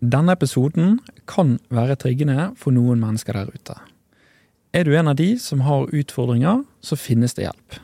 [0.00, 3.74] Denne episoden kan være triggende for noen mennesker der ute.
[4.72, 7.78] Er du en av de som har utfordringer, så finnes det hjelp.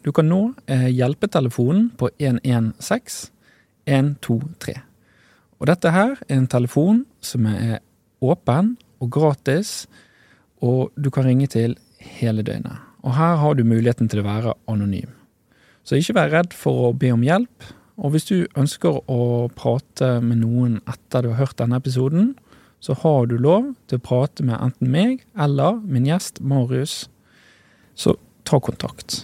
[0.00, 3.28] Du kan nå eh, hjelpetelefonen på 116
[3.90, 4.76] 123.
[5.60, 7.80] Og dette her er en telefon som er
[8.24, 9.88] åpen og gratis,
[10.64, 11.76] og du kan ringe til
[12.20, 12.78] hele døgnet.
[13.04, 15.12] Og her har du muligheten til å være anonym.
[15.84, 17.68] Så ikke vær redd for å be om hjelp.
[18.00, 22.32] Og hvis du ønsker å prate med noen etter du har hørt denne episoden,
[22.80, 27.10] så har du lov til å prate med enten meg eller min gjest Marius.
[27.92, 28.16] Så
[28.48, 29.20] ta kontakt.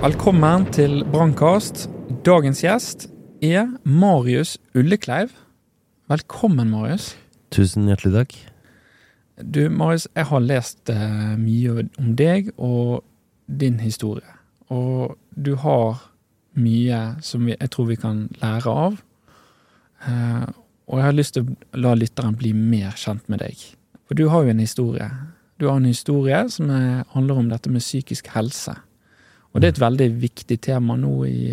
[0.00, 1.82] Velkommen til Brannkast.
[2.24, 3.02] Dagens gjest
[3.44, 5.34] er Marius Ullekleiv.
[6.08, 7.10] Velkommen, Marius.
[7.52, 8.32] Tusen hjertelig takk.
[9.44, 13.04] Du, Marius, jeg har lest eh, mye om deg og
[13.44, 14.24] din historie.
[14.72, 16.00] Og du har
[16.56, 19.00] mye som jeg tror vi kan lære av.
[20.08, 20.50] Eh,
[20.88, 23.68] og jeg har lyst til å la lytteren bli mer kjent med deg.
[24.08, 25.12] For du har jo en historie.
[25.60, 28.80] Du har en historie som er, handler om dette med psykisk helse.
[29.50, 31.50] Og det er et veldig viktig tema nå, i,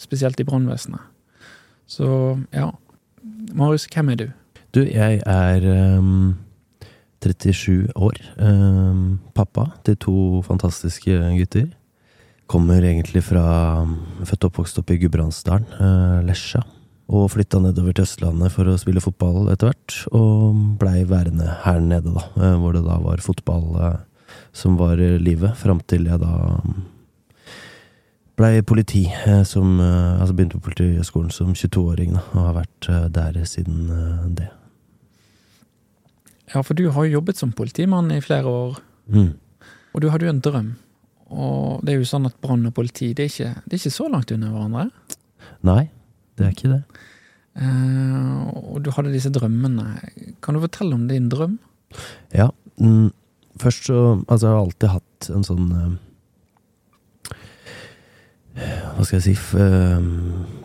[0.00, 1.12] spesielt i brannvesenet.
[1.86, 2.08] Så
[2.50, 2.72] ja.
[3.54, 4.26] Marius, hvem er du?
[4.74, 5.66] Du, jeg er
[5.98, 6.34] um,
[7.22, 8.18] 37 år.
[8.36, 11.68] Um, pappa til to fantastiske gutter.
[12.50, 13.44] Kommer egentlig fra
[14.26, 16.64] Født og oppvokst opp i Gudbrandsdalen, uh, Lesja.
[17.06, 19.96] Og flytta nedover til Østlandet for å spille fotball etter hvert.
[20.10, 22.26] Og blei værende her nede, da.
[22.34, 23.70] Uh, hvor det da var fotball
[24.52, 25.54] som var livet.
[25.62, 26.34] Fram til jeg da
[28.36, 29.06] blei politi,
[29.48, 33.86] som, altså begynte på Politihøgskolen som 22-åring, og har vært der siden
[34.36, 34.50] det.
[36.54, 38.76] Ja, for du har jo jobbet som politimann i flere år,
[39.08, 39.32] Mm.
[39.94, 40.68] og du hadde jo en drøm.
[41.30, 43.96] Og det er jo sånn at brann og politi, det er ikke, det er ikke
[43.96, 44.90] så langt unna hverandre.
[45.66, 45.88] Nei,
[46.36, 46.82] det er ikke det.
[47.56, 49.86] Uh, og du hadde disse drømmene.
[50.44, 51.58] Kan du fortelle om din drøm?
[52.34, 52.50] Ja.
[52.78, 53.10] Mm,
[53.58, 55.94] først så Altså, jeg har alltid hatt en sånn eh,
[58.56, 60.06] Hva skal jeg si eh,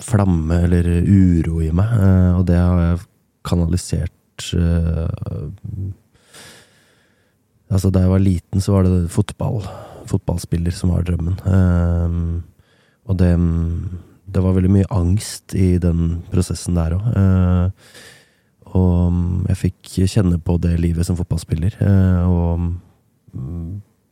[0.01, 3.01] Flamme eller uro i meg, eh, og det har jeg
[3.47, 5.89] kanalisert eh,
[7.71, 9.61] Altså, da jeg var liten, så var det fotball.
[10.09, 11.37] Fotballspiller som var drømmen.
[11.47, 12.15] Eh,
[13.07, 13.31] og det
[14.31, 17.71] Det var veldig mye angst i den prosessen der òg.
[18.71, 21.75] Og jeg fikk kjenne på det livet som fotballspiller.
[21.81, 22.75] eh, Og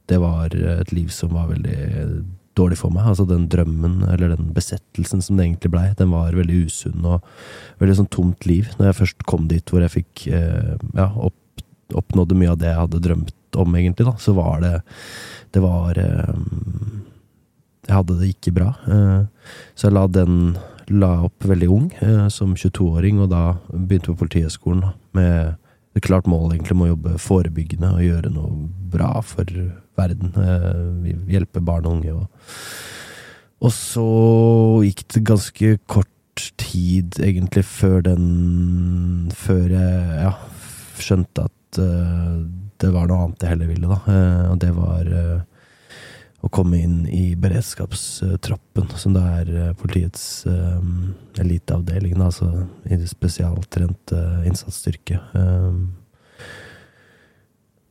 [0.07, 2.25] det var et liv som var veldig
[2.59, 3.07] dårlig for meg.
[3.11, 7.25] Altså den drømmen, eller den besettelsen som det egentlig blei, den var veldig usunn og
[7.81, 8.69] veldig sånn tomt liv.
[8.77, 11.63] Når jeg først kom dit hvor jeg fikk eh, ja, opp,
[11.97, 14.75] oppnådde mye av det jeg hadde drømt om, egentlig, da, så var det
[15.55, 16.35] Det var eh,
[17.87, 18.73] Jeg hadde det ikke bra.
[18.85, 20.57] Eh, så jeg la den
[20.89, 21.89] la opp veldig ung,
[22.33, 25.51] som 22-åring, og da begynte på Politihøgskolen med
[25.93, 29.45] et klart mål egentlig om å jobbe forebyggende og gjøre noe bra for
[29.99, 30.31] verden.
[30.39, 32.15] Eh, hjelpe barn og unge.
[32.15, 32.55] Og,
[33.59, 34.07] og så
[34.87, 36.15] gikk det ganske kort
[36.59, 38.27] tid, egentlig, før den
[39.35, 40.33] Før jeg ja,
[41.03, 42.35] skjønte at eh,
[42.79, 43.99] det var noe annet jeg heller ville, da.
[44.07, 45.13] Eh, og det var
[46.39, 50.45] å komme inn i beredskapstroppen, som det er politiets
[51.35, 52.47] eliteavdeling, da, altså
[52.87, 53.09] i det
[54.47, 55.19] innsatsstyrke.
[55.35, 55.81] Eh,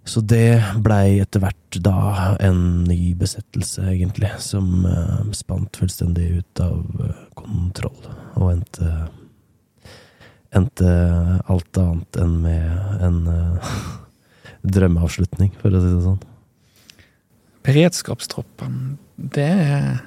[0.09, 6.63] så det blei etter hvert da en ny besettelse, egentlig, som uh, spant fullstendig ut
[6.65, 8.93] av uh, kontroll, og endte
[10.57, 10.89] Endte
[11.53, 13.73] alt annet enn med en uh,
[14.79, 16.23] drømmeavslutning, for å si det sånn.
[17.69, 18.79] Beredskapstroppen,
[19.21, 19.99] det er,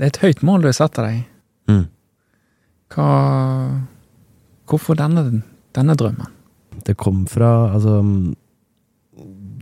[0.00, 1.26] det er et høyt mål du har satt deg.
[1.68, 1.84] Mm.
[2.96, 3.10] Hva
[4.72, 5.42] Hvorfor denne,
[5.76, 6.32] denne drømmen?
[6.86, 7.98] Det kom fra Altså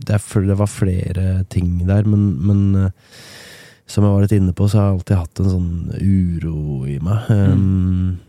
[0.01, 3.15] Det, er, det var flere ting der, men, men eh,
[3.91, 6.97] som jeg var litt inne på, så har jeg alltid hatt en sånn uro i
[7.03, 7.31] meg.
[7.31, 8.19] Um,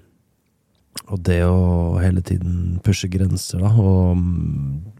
[1.12, 4.92] og det å hele tiden pushe grenser, da, og mm,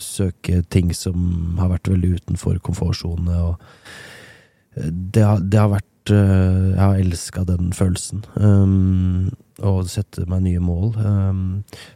[0.00, 3.60] søke ting som har vært veldig utenfor komfortsone, og
[4.76, 8.24] eh, det har, det har vært eh, Jeg har elska den følelsen.
[8.40, 9.28] Um,
[9.58, 10.92] og sette meg nye mål.
[11.02, 11.44] Um,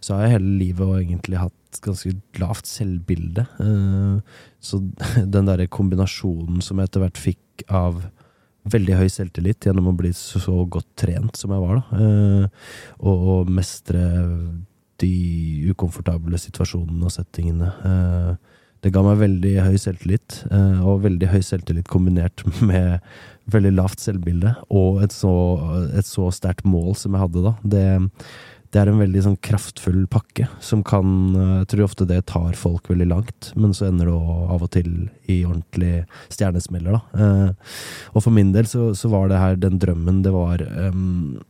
[0.02, 3.46] så har jeg hele livet og egentlig hatt ganske lavt selvbilde.
[3.62, 4.80] Eh, så
[5.34, 8.02] den derre kombinasjonen som jeg etter hvert fikk av
[8.72, 10.38] veldig høy selvtillit gjennom å bli så,
[10.70, 12.68] godt trent som jeg var, da, eh,
[13.00, 14.04] og, mestre
[15.02, 15.14] de
[15.72, 17.72] ukomfortable situasjonene og settingene.
[17.88, 20.40] Eh, det ga meg veldig høy selvtillit,
[20.82, 22.98] og veldig høy selvtillit kombinert med
[23.50, 25.30] veldig lavt selvbilde, og et så,
[25.98, 27.52] et så sterkt mål som jeg hadde da.
[27.62, 27.84] Det,
[28.72, 32.56] det er en veldig sånn kraftfull pakke som kan eh, Jeg tror ofte det tar
[32.58, 34.90] folk veldig langt, men så ender det av og til
[35.30, 37.24] i ordentlig stjernesmeller, da.
[37.24, 37.74] Eh,
[38.12, 41.40] og for min del så, så var det her den drømmen det var um,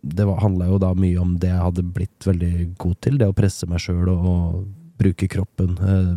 [0.00, 3.36] Det handla jo da mye om det jeg hadde blitt veldig god til, det å
[3.36, 4.64] presse meg sjøl og, og
[5.00, 6.12] bruke kroppen, eh,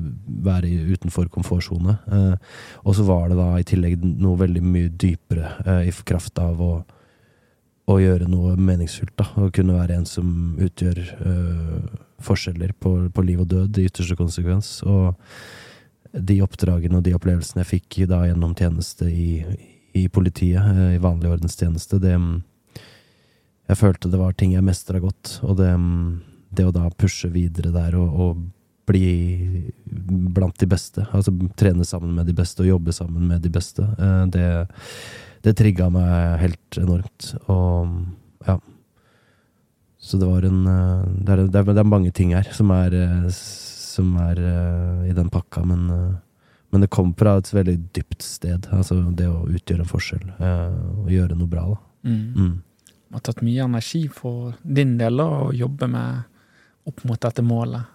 [0.45, 1.97] være utenfor komfortsone.
[2.11, 2.35] Eh,
[2.83, 6.61] og så var det da i tillegg noe veldig mye dypere eh, i kraft av
[6.61, 6.71] å,
[7.87, 9.15] å gjøre noe meningsfullt.
[9.19, 10.99] da, Å kunne være en som utgjør
[12.23, 14.81] forskjeller på, på, liv og død i ytterste konsekvens.
[14.83, 15.15] Og
[16.11, 19.43] de oppdragene og de opplevelsene jeg fikk da gjennom tjeneste i,
[19.95, 20.63] i politiet,
[20.95, 22.15] i vanlig ordenstjeneste, det
[23.67, 25.73] Jeg følte det var ting jeg mestra godt, og det,
[26.55, 28.37] det å da pushe videre der og, og
[28.87, 29.71] bli
[30.31, 31.03] blant de beste.
[31.11, 33.83] Altså trene sammen med de beste og jobbe sammen med de beste.
[33.83, 34.45] Eh, det,
[35.47, 37.31] det trigga meg helt enormt.
[37.47, 38.57] Og ja.
[39.97, 42.71] Så det var en eh, Det er, det er, det er mange ting her som
[42.75, 44.39] er, eh, som er
[45.09, 45.87] i den pakka, men,
[46.69, 48.69] men det kom fra et veldig dypt sted.
[48.75, 51.83] Altså det å utgjøre en forskjell og gjøre noe bra, da.
[52.07, 52.23] Mm.
[52.37, 52.55] Mm.
[53.07, 56.25] Det har tatt mye energi for din del å jobbe med
[56.87, 57.93] opp mot dette målet.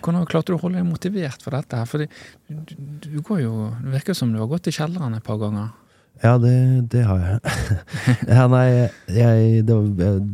[0.00, 1.80] Hvordan klarte du å holde deg motivert for dette?
[1.88, 2.74] For du,
[3.04, 3.52] du, går jo,
[3.84, 5.70] det virker som du har gått i kjelleren et par ganger.
[6.20, 6.54] Ja, det,
[6.92, 7.56] det har jeg.
[8.36, 8.66] ja, nei,
[9.08, 9.76] jeg, det,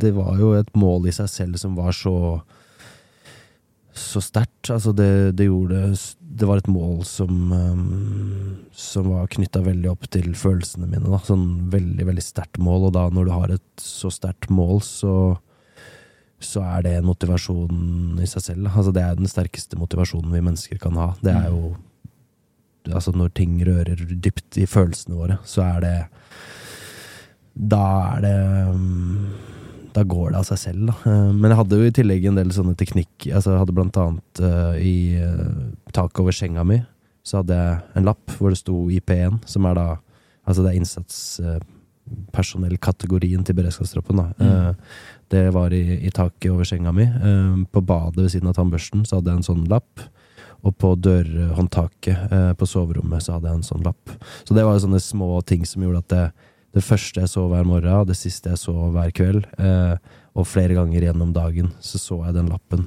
[0.02, 2.16] det, var jo et mål i seg selv som var så
[3.96, 4.68] så sterkt.
[4.70, 10.04] Altså, det, det, gjorde Det var et mål som um, Som var knytta veldig opp
[10.12, 11.06] til følelsene mine.
[11.06, 11.22] Da.
[11.24, 12.90] Sånn veldig, veldig sterkt mål.
[12.90, 15.16] Og da, når du har et så sterkt mål, så
[16.36, 18.66] så er det en motivasjon i seg selv.
[18.68, 21.06] Altså, det er den sterkeste motivasjonen vi mennesker kan ha.
[21.22, 21.54] Det er mm.
[21.56, 21.70] jo
[22.94, 25.96] Altså, når ting rører dypt i følelsene våre, så er det
[27.56, 27.86] Da
[28.16, 28.38] er det
[29.96, 30.94] Da går det av seg selv, da.
[31.08, 34.02] Eh, men jeg hadde jo i tillegg en del sånne teknikk Altså, jeg hadde blant
[34.02, 36.78] annet uh, i uh, taket over senga mi,
[37.24, 39.88] så hadde jeg en lapp hvor det sto IP1, som er da
[40.46, 44.16] Altså, det er innsatspersonellkategorien Uh, til beredskapstroppen.
[44.20, 44.26] Da.
[44.38, 44.78] Mm.
[45.34, 47.06] Det var i, i, taket over senga mi.
[47.74, 49.90] På badet ved siden av tannbørsten så hadde jeg en sånn lapp.
[50.64, 54.12] Og på dørhåndtaket eh, på soverommet så hadde jeg en sånn lapp.
[54.44, 56.24] Så det var sånne små ting som gjorde at det,
[56.78, 59.46] det første jeg så hver morgen, det siste jeg så hver kveld,
[60.36, 62.82] og flere ganger gjennom dagen, så så jeg den lappen.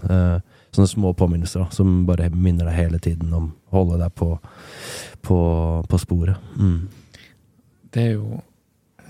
[0.70, 4.36] sånne små påminnelser da, som bare minner deg hele tiden om å holde deg på,
[5.26, 5.40] på,
[5.90, 6.38] på sporet.
[6.60, 6.86] Mm.
[7.90, 8.44] Det er jo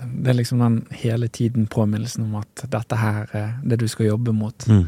[0.00, 4.10] det er liksom den hele tiden påminnelsen om at dette her er det du skal
[4.10, 4.66] jobbe mot.
[4.68, 4.86] Mm.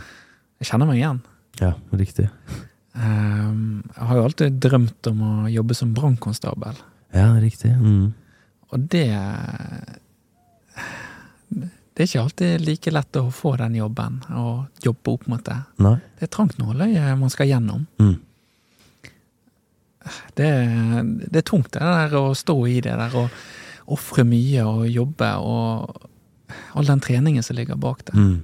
[0.63, 1.23] Jeg kjenner meg igjen.
[1.61, 2.29] Ja, riktig.
[2.93, 6.81] Um, jeg har jo alltid drømt om å jobbe som brannkonstabel.
[7.17, 7.73] Ja, riktig.
[7.77, 8.12] Mm.
[8.73, 9.06] Og det
[11.93, 15.59] Det er ikke alltid like lett å få den jobben og jobbe opp mot det.
[15.85, 15.99] Nei.
[16.19, 17.85] Det er trangt nåløye man skal gjennom.
[18.00, 18.15] Mm.
[20.35, 20.49] Det,
[21.29, 25.28] det, er tungt, det der å stå i det der og ofre mye og jobbe,
[25.37, 26.09] og
[26.73, 28.16] all den treningen som ligger bak det.
[28.16, 28.40] Mm.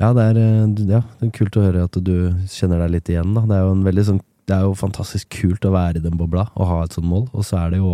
[0.00, 2.16] Ja, det er, eh, ja, det er, kult å høre at du
[2.52, 3.34] kjenner deg litt igjen.
[3.36, 3.46] Da.
[3.48, 6.48] Det er jo, en sånn, det er jo fantastisk kult å være i den bobla
[6.54, 7.26] og ha et sånt mål.
[7.32, 7.92] Og så er det jo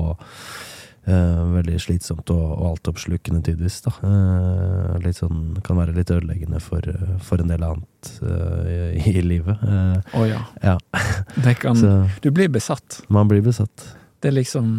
[1.06, 3.80] eh, veldig slitsomt og, og altoppslukende tidvis.
[3.86, 3.94] Da.
[4.08, 6.86] Eh, litt sånn, kan være litt ødeleggende for,
[7.24, 9.64] for en del annet eh, i, i, livet.
[9.64, 10.44] Å oh, ja.
[10.62, 10.76] ja.
[11.62, 13.02] Kan, så, du blir besatt.
[13.12, 13.90] Man blir besatt.
[14.22, 14.70] Det er liksom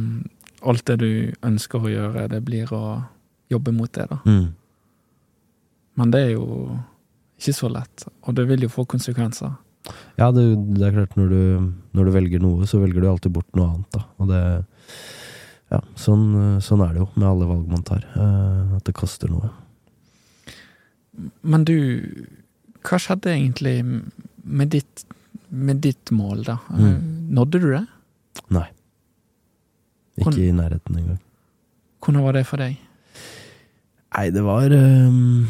[0.64, 1.12] alt det du
[1.44, 2.84] ønsker å gjøre, det blir å
[3.52, 4.20] jobbe mot det, da.
[4.26, 4.54] Mm.
[6.00, 6.78] Men det er jo
[7.40, 9.56] ikke så lett, og det vil jo få konsekvenser.
[10.20, 10.46] Ja, det,
[10.78, 11.42] det er klart, når du,
[11.98, 14.06] når du, velger noe, så velger du alltid bort noe annet, da.
[14.22, 14.44] Og det
[15.74, 18.04] Ja, sånn, sånn er det jo med alle valg man tar.
[18.14, 19.50] Eh, at det koster noe.
[21.42, 21.74] Men du,
[22.86, 25.04] hva skjedde egentlig med ditt,
[25.50, 26.60] med ditt mål, da?
[26.78, 27.34] Mm.
[27.34, 27.84] Nådde du det?
[28.54, 28.68] Nei.
[30.22, 31.22] Ikke i nærheten engang.
[32.04, 32.78] Hvordan var det for deg?
[34.14, 35.48] Nei, det var um,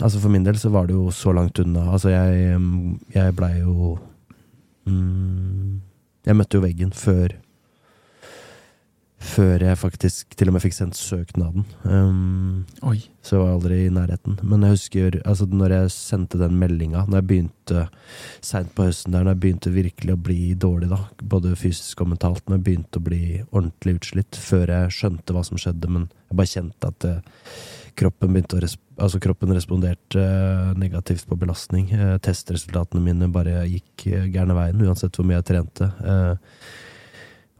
[0.00, 1.90] Altså, for min del så var det jo så langt unna.
[1.92, 2.60] Altså, jeg,
[3.14, 3.98] jeg blei jo
[4.88, 5.80] mm,
[6.26, 7.36] Jeg møtte jo veggen før
[9.20, 11.66] før jeg faktisk til og med fikk sendt søknaden.
[11.84, 12.96] Um, Oi.
[13.20, 14.38] så jeg var aldri i nærheten.
[14.42, 17.84] Men jeg husker altså når jeg sendte den meldinga, når jeg begynte
[18.44, 22.14] seint på høsten der, når jeg begynte virkelig å bli dårlig, da, både fysisk og
[22.14, 26.08] mentalt, når jeg begynte å bli ordentlig utslitt, før jeg skjønte hva som skjedde, men
[26.30, 27.20] jeg bare kjente at eh,
[27.98, 31.88] kroppen begynte å res altså kroppen responderte eh, negativt på belastning.
[31.94, 35.90] Eh, testresultatene mine bare gikk eh, gærne veien, uansett hvor mye jeg trente.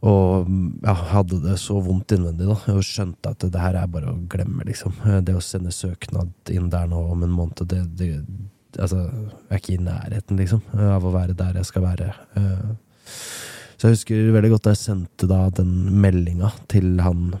[0.01, 0.47] Og
[0.81, 4.21] ja, hadde det så vondt innvendig, da, og skjønte at det her er bare å
[4.29, 4.95] glemme, liksom.
[5.25, 8.15] Det å sende søknad inn der nå om en måned, det, det
[8.79, 12.05] Altså, jeg er ikke i nærheten, liksom, av å være der jeg skal være.
[13.75, 17.33] Så jeg husker veldig godt da jeg sendte da den meldinga til han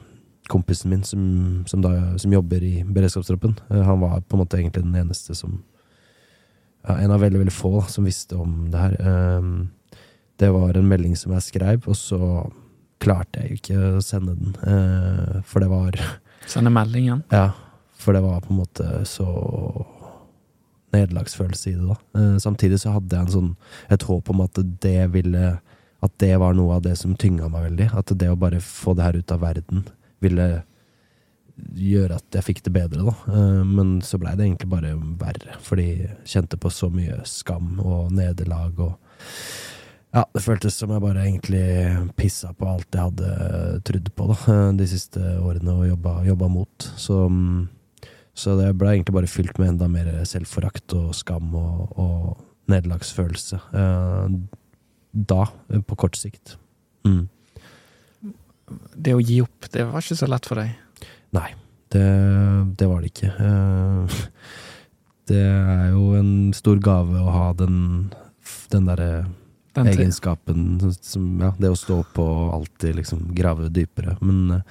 [0.51, 1.23] kompisen min som,
[1.67, 3.55] som, da, som jobber i beredskapstroppen.
[3.71, 5.61] Eh, Han var på en måte egentlig den eneste som
[6.83, 8.97] ja, En av veldig, veldig få da, som visste om det her.
[8.99, 9.41] Eh,
[10.41, 12.49] Det var en melding som jeg skrev, og så
[13.01, 14.55] klarte jeg jo ikke å sende den.
[14.65, 15.97] eh, For det var
[16.49, 17.23] Sende meldingen.
[17.31, 17.51] Ja,
[18.01, 19.27] for det var på en måte så
[20.93, 21.95] nederlagsfølelse i det, da.
[22.19, 23.51] Eh, Samtidig så hadde jeg en sånn,
[23.93, 25.59] et håp om at det ville
[26.01, 27.91] At det var noe av det som tynga meg veldig.
[27.93, 29.83] At det å bare få det her ut av verden
[30.21, 30.49] ville
[31.77, 33.15] gjøre at jeg fikk det bedre, da.
[33.33, 37.75] Eh, Men så blei det egentlig bare verre, fordi jeg kjente på så mye skam
[37.79, 38.97] og nederlag og
[40.11, 41.61] ja, det føltes som jeg bare egentlig
[42.19, 46.49] pissa på alt jeg hadde trodd på da, eh, de siste årene og jobba, jobba
[46.51, 46.87] mot.
[46.99, 47.21] Så,
[48.35, 53.61] så det ble egentlig bare fylt med enda mer selvforakt og skam og, og nederlagsfølelse.
[53.71, 54.35] Eh,
[55.31, 55.45] da,
[55.87, 56.57] på kort sikt.
[57.07, 57.29] Mm.
[58.95, 60.73] Det å gi opp, det var ikke så lett for deg.
[61.35, 61.49] Nei,
[61.93, 62.05] det,
[62.79, 63.31] det var det ikke.
[63.37, 64.19] Eh,
[65.31, 68.09] Det er jo en stor gave å ha den,
[68.73, 69.11] den derre
[69.77, 74.17] egenskapen som Ja, det å stå på og alltid liksom grave dypere.
[74.19, 74.65] Men eh,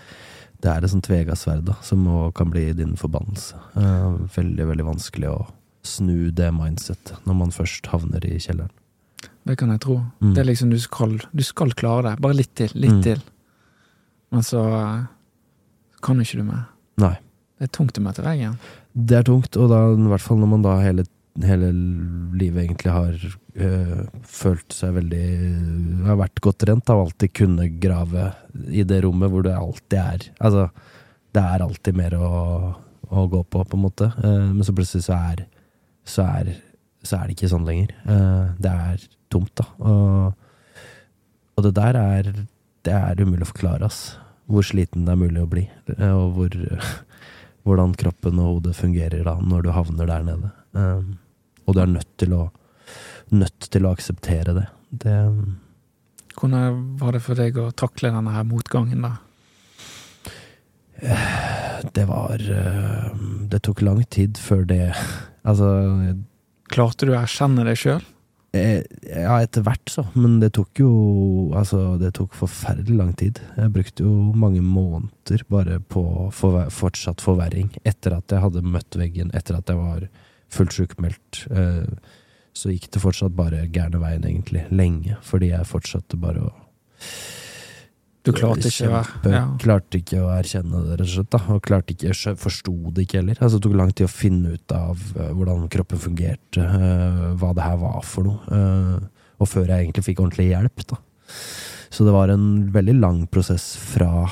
[0.61, 2.05] det er et sånt tvega sverd da, som
[2.37, 3.57] kan bli din forbannelse.
[3.81, 5.39] Eh, veldig, veldig vanskelig å
[5.87, 8.75] snu det mindsettet når man først havner i kjelleren.
[9.49, 9.97] Det kan jeg tro.
[10.21, 10.35] Mm.
[10.37, 12.19] Det er liksom du skal, du skal klare det.
[12.21, 13.03] Bare litt til, litt Mm.
[13.07, 13.23] til.
[14.31, 14.63] Men så
[16.05, 16.69] kan jo ikke du mer.
[17.03, 17.17] Nei.
[17.59, 18.55] Det er tungt å møte veggen.
[18.93, 21.05] Det er tungt, og da, i hvert fall når man da hele,
[21.45, 21.71] hele
[22.41, 25.27] livet egentlig har øh, følt seg veldig
[26.07, 28.31] Har vært godt rent av alltid kunne grave
[28.73, 30.67] i det rommet hvor det alltid er Altså,
[31.37, 32.31] det er alltid mer å,
[33.07, 34.09] å gå på, på en måte.
[34.19, 35.45] Uh, men så plutselig så er,
[36.09, 36.55] så er
[37.07, 37.93] så er det ikke sånn lenger.
[38.05, 39.67] Uh, det er tomt, da.
[39.79, 40.33] Og,
[41.57, 42.33] og det der er
[42.87, 44.17] Det er umulig å forklare, ass.
[44.51, 45.67] Hvor sliten det er mulig å bli.
[45.97, 46.55] eh, Og hvor
[47.67, 50.51] hvordan kroppen og hodet fungerer da når du havner der nede.
[50.73, 51.19] Um,
[51.67, 52.47] og du er nødt til å
[53.31, 54.67] nødt til å akseptere det.
[54.91, 55.17] Det
[56.41, 59.13] Hvordan var det for deg å takle denne her motgangen, da?
[61.97, 63.15] Det var uh,
[63.49, 64.91] Det tok lang tid før det
[65.49, 65.69] Altså
[66.71, 68.03] Klarte du å erkjenne deg sjøl?
[68.57, 70.05] Eh, Ja, etter hvert, så.
[70.15, 70.91] Men det tok jo
[71.57, 73.41] Altså, det tok forferdelig lang tid.
[73.57, 76.05] Jeg brukte jo mange måneder bare på
[76.35, 77.71] forver fortsatt forverring.
[77.85, 80.09] Etter at jeg hadde møtt veggen, etter at jeg var
[80.51, 81.45] fullt sjukmeldt.
[81.51, 82.17] Eh,
[82.53, 84.67] så gikk det fortsatt bare gærne veien, egentlig.
[84.75, 85.17] Lenge.
[85.23, 86.55] Fordi jeg fortsatte bare å
[88.27, 89.45] Du klarte ikke Kjempe- ja.
[89.63, 91.31] Klarte ikke å erkjenne det, rett og slett.
[91.33, 91.41] Da.
[91.55, 93.39] Og klarte ikke, forsto det ikke heller.
[93.41, 97.55] Altså, det tok lang tid å finne ut av eh, hvordan kroppen fungerte, eh, hva
[97.57, 98.41] det her var for noe.
[98.53, 100.83] eh, og før jeg egentlig fikk ordentlig hjelp.
[100.91, 100.99] Da.
[101.89, 104.27] Så det var en veldig lang prosess fra,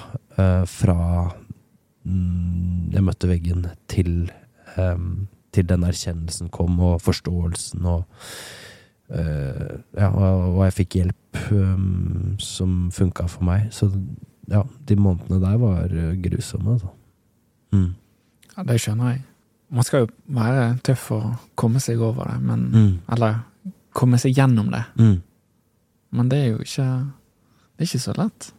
[0.69, 0.97] fra
[2.05, 4.29] mm, jeg møtte veggen, til,
[4.77, 8.05] til den erkjennelsen kom, og forståelsen, og
[9.09, 13.69] ja, og, og jeg fikk hjelp um, som funka for meg.
[13.75, 13.91] Så
[14.49, 16.89] ja, de månedene der var eh, grusomme, altså.
[17.73, 17.91] Mm.
[18.57, 19.23] ja, det skjønner jeg.
[19.71, 22.99] Man skal jo være tøff og komme seg over det, men Mm.
[23.13, 23.43] Eller
[23.93, 24.85] komme seg gjennom det.
[24.97, 25.19] Mm.
[26.11, 26.87] Men det er jo ikke
[27.79, 28.53] Det er ikke så lett.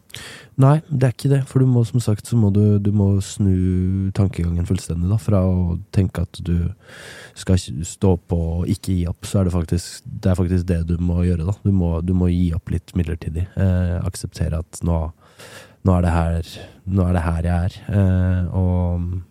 [0.59, 1.39] Nei, det er ikke det.
[1.47, 5.07] For du må som sagt så må du, du må snu tankegangen fullstendig.
[5.11, 6.71] da Fra å tenke at du
[7.39, 10.81] skal stå på og ikke gi opp, så er det faktisk det, er faktisk det
[10.89, 11.47] du må gjøre.
[11.47, 13.47] da Du må, du må gi opp litt midlertidig.
[13.55, 14.99] Eh, akseptere at nå,
[15.87, 16.53] nå, er det her,
[16.89, 17.81] nå er det her jeg er.
[17.95, 19.25] Eh, og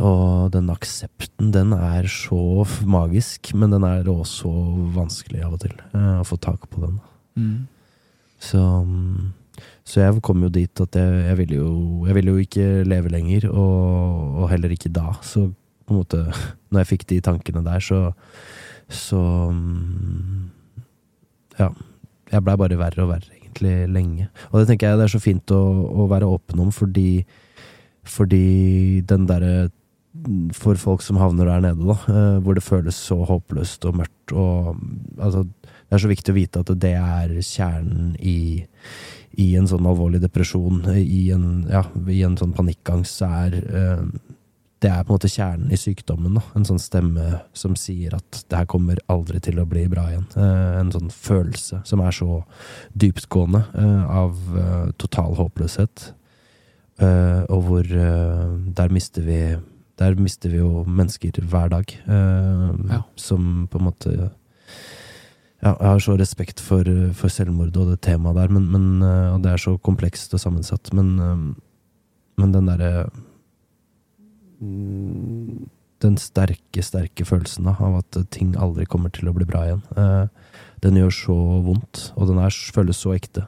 [0.00, 4.50] og den aksepten, den er så magisk, men den er også
[4.96, 5.76] vanskelig av og til.
[5.94, 6.96] eh, å få tak på den.
[7.36, 7.68] Mm.
[8.40, 9.32] Så, mm,
[9.84, 13.12] så jeg kom jo dit at jeg, jeg ville jo Jeg ville jo ikke leve
[13.12, 15.12] lenger, og, og heller ikke da.
[15.20, 15.50] Så
[15.84, 16.24] på en måte,
[16.70, 18.12] når jeg fikk de tankene der, så
[18.88, 19.20] Så
[19.52, 20.50] mm,
[21.60, 21.70] Ja.
[22.30, 24.28] Jeg blei bare verre og verre, egentlig lenge.
[24.52, 25.58] Og det tenker jeg det er så fint å,
[25.90, 27.24] å være åpen om, fordi,
[28.06, 29.70] fordi den derre
[30.54, 34.32] For folk som havner der nede, da, eh, hvor det føles så håpløst og mørkt
[34.34, 34.80] og
[35.18, 35.44] Altså,
[35.90, 38.38] det er så viktig å vite at det er kjernen i
[39.38, 44.02] i en sånn alvorlig depresjon, i en, ja, i en sånn panikkangst, så er eh,
[44.80, 46.38] det er på en måte kjernen i sykdommen.
[46.38, 46.42] Da.
[46.56, 50.26] En sånn stemme som sier at det her kommer aldri til å bli bra igjen.
[50.40, 52.40] Eh, en sånn følelse som er så
[52.96, 56.06] dyptgående eh, av eh, total håpløshet.
[57.00, 59.42] Eh, og hvor eh, der mister vi
[60.00, 61.90] Der mister vi jo mennesker hver dag.
[62.08, 63.02] Ja.
[63.20, 64.30] Som på en måte
[65.60, 69.34] ja, jeg har så respekt for, for selvmord og det temaet der, men, men, eh,
[69.34, 70.88] og det er så komplekst og sammensatt.
[70.96, 71.42] Men, eh,
[72.40, 73.10] men den derre
[74.60, 75.68] mm,
[76.00, 80.54] Den sterke, sterke følelsen av at ting aldri kommer til å bli bra igjen, eh,
[80.80, 81.36] den gjør så
[81.66, 83.44] vondt, og den er, føles så ekte.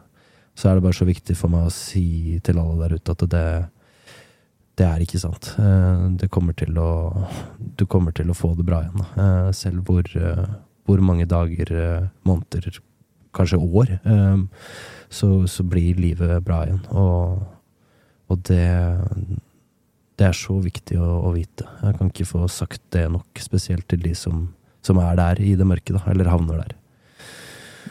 [0.53, 3.25] Så er det bare så viktig for meg å si til alle der ute at
[3.33, 3.47] det,
[4.77, 5.55] det er ikke sant.
[6.21, 6.91] Det kommer til å
[7.57, 9.57] Du kommer til å få det bra igjen.
[9.57, 10.05] Selv hvor
[10.89, 12.81] hvor mange dager, måneder,
[13.33, 13.93] kanskje år,
[15.13, 16.83] så, så blir livet bra igjen.
[16.91, 17.43] Og,
[18.33, 18.65] og det,
[20.19, 21.67] det er så viktig å, å, vite.
[21.83, 24.47] Jeg kan ikke få sagt det nok, spesielt til de som,
[24.85, 26.77] som er der i det mørke, da, eller havner der.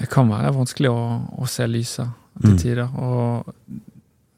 [0.01, 1.01] Det kan være vanskelig å,
[1.41, 2.17] å se lyset til
[2.53, 2.57] Mm.
[2.57, 2.87] tider.
[2.95, 3.49] Og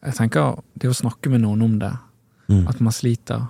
[0.03, 1.91] jeg tenker det å snakke med noen om det,
[2.50, 2.65] Mm.
[2.67, 3.45] at man sliter,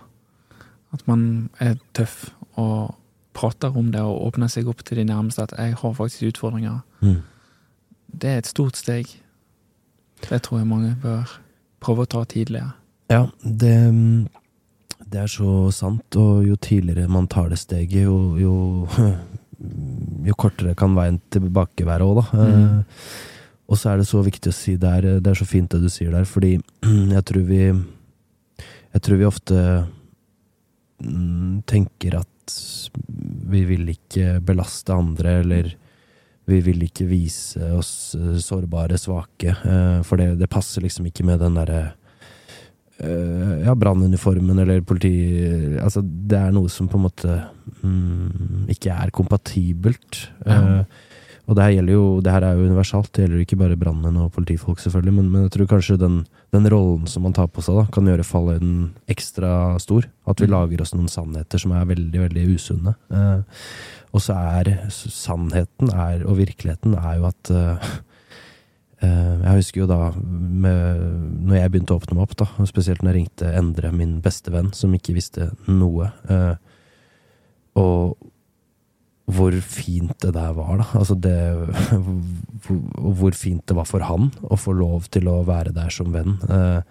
[0.93, 2.27] at man er tøff
[2.61, 2.93] og
[3.33, 6.81] prater om det og åpner seg opp til de nærmeste at jeg har faktisk utfordringer,
[7.01, 7.21] Mm.
[8.19, 9.07] det er et stort steg.
[10.29, 11.29] Det tror jeg mange bør
[11.83, 12.73] prøve å ta tidligere.
[13.11, 13.73] Ja, det,
[15.11, 18.87] det er så sant, og jo tidligere man tar det steget, jo, jo,
[20.29, 22.25] jo kortere kan veien tilbake være òg, da.
[22.37, 22.53] Mm.
[22.53, 23.09] Eh,
[23.73, 25.81] og så er det så viktig å si det er, det er så fint det
[25.81, 26.55] du sier der, fordi
[27.15, 27.61] jeg tror vi
[28.93, 29.55] Jeg tror vi ofte
[31.01, 32.27] mm, tenker at
[33.53, 35.73] vi vil ikke belaste andre, eller
[36.49, 41.25] vi vil ikke vise oss eh, sårbare, svake, eh, for det, det passer liksom ikke
[41.27, 41.81] med den derre
[42.99, 45.13] eh, ja, brannuniformen eller politi...
[45.79, 47.39] Altså, det er noe som på en måte
[47.79, 50.25] mm, ikke er kompatibelt.
[50.43, 50.59] Ja.
[50.83, 51.09] Eh,
[51.47, 54.15] og det her gjelder jo, det her er jo universalt, det gjelder ikke bare brannmenn
[54.23, 56.21] og politifolk, selvfølgelig, men, men jeg tror kanskje den,
[56.55, 58.77] den rollen som man tar på seg, da, kan gjøre falløyden
[59.11, 59.51] ekstra
[59.83, 60.07] stor.
[60.25, 60.53] At vi Mm.
[60.55, 62.95] lager oss noen sannheter som er veldig, veldig usunne.
[63.11, 63.41] Eh,
[64.13, 67.87] og så er sannheten er, og virkeligheten er jo at eh,
[69.03, 71.01] eh, Jeg husker jo da med,
[71.43, 74.53] når jeg begynte å åpne meg opp, da, spesielt når jeg ringte Endre, min beste
[74.53, 76.11] venn, som ikke visste noe.
[76.29, 76.55] eh,
[77.75, 78.15] og
[79.31, 80.85] hvor fint det der var, da.
[80.99, 81.37] Altså det
[82.65, 82.79] hvor,
[83.19, 86.35] hvor fint det var for han å få lov til å være der som venn.
[86.43, 86.81] Eh,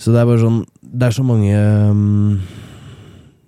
[0.00, 1.56] så det er bare sånn Det er så mange
[1.92, 2.36] mm,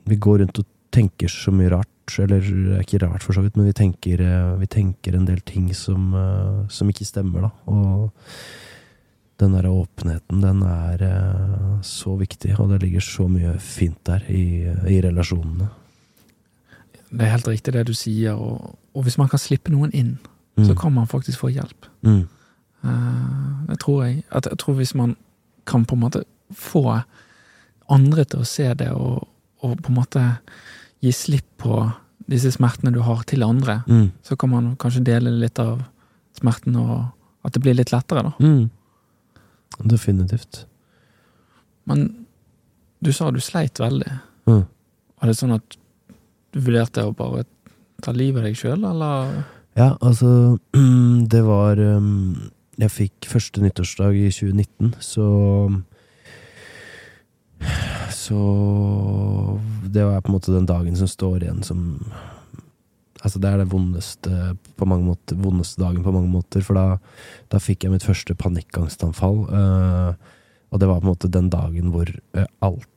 [0.05, 1.89] Vi går rundt og tenker så mye rart.
[2.21, 5.41] Eller er ikke rart, for så vidt, men vi tenker, eh, vi tenker en del
[5.49, 7.53] ting som, eh, som ikke stemmer, da.
[7.73, 8.11] Og
[9.41, 14.69] den der åpenheten, den er så viktig, og det ligger så mye fint der i,
[14.93, 15.71] i relasjonene.
[17.13, 20.19] Det er helt riktig det du sier, og, og hvis man kan slippe noen inn,
[20.59, 20.77] så Mm.
[20.77, 21.87] kan man faktisk få hjelp.
[22.03, 22.29] Mm.
[22.85, 24.25] Eh, Det tror jeg.
[24.31, 25.17] At jeg tror hvis man
[25.67, 27.03] kan på en måte få
[27.91, 29.29] andre til å se det, og,
[29.63, 30.39] og på en måte
[31.03, 31.93] gi slipp på
[32.29, 34.11] disse smertene du har til andre, Mm.
[34.23, 35.83] så kan man kanskje dele litt av
[36.39, 37.07] smerten, og
[37.45, 38.33] at det blir litt lettere, da.
[38.41, 38.71] Mm.
[39.85, 40.65] Definitivt.
[41.87, 42.27] Men
[43.03, 44.21] du sa du sleit veldig.
[44.47, 44.65] Mm.
[45.21, 45.77] Var det sånn at
[46.53, 47.45] vurderte å bare
[48.03, 49.43] ta livet av deg sjøl, eller?
[49.79, 50.59] Ja, altså
[51.33, 55.27] Det var um, Jeg fikk første nyttårsdag i 2019, så
[58.13, 58.43] Så
[59.89, 61.99] Det var på en måte den dagen som står igjen som
[63.23, 64.31] Altså, det er det vondeste
[64.83, 66.97] måter, vondeste dagen på mange måter, for da,
[67.55, 69.37] da fikk jeg mitt første panikkangstanfall.
[69.47, 70.41] eh,
[70.73, 72.89] og det var på en måte den dagen hvor eh, alt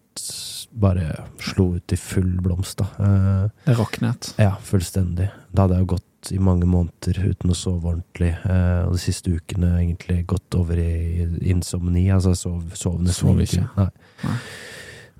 [0.75, 2.87] bare slo ut i full blomst, da.
[2.99, 4.33] Eh, Det raknet.
[4.41, 5.29] ja, fullstendig.
[5.53, 8.31] Da hadde jeg jo gått i mange måneder uten å sove ordentlig.
[8.45, 12.07] Eh, og de siste ukene egentlig gått over i insomni.
[12.11, 13.67] Altså jeg sov, sov nesten Sov ikke.
[13.77, 13.89] Nei.
[14.23, 14.37] Nei.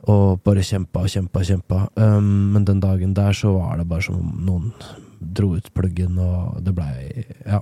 [0.08, 1.80] Og bare kjempa og kjempa og kjempa.
[1.98, 4.74] Um, men den dagen der så var det bare som om noen
[5.20, 7.62] dro ut pluggen, og det blei Ja,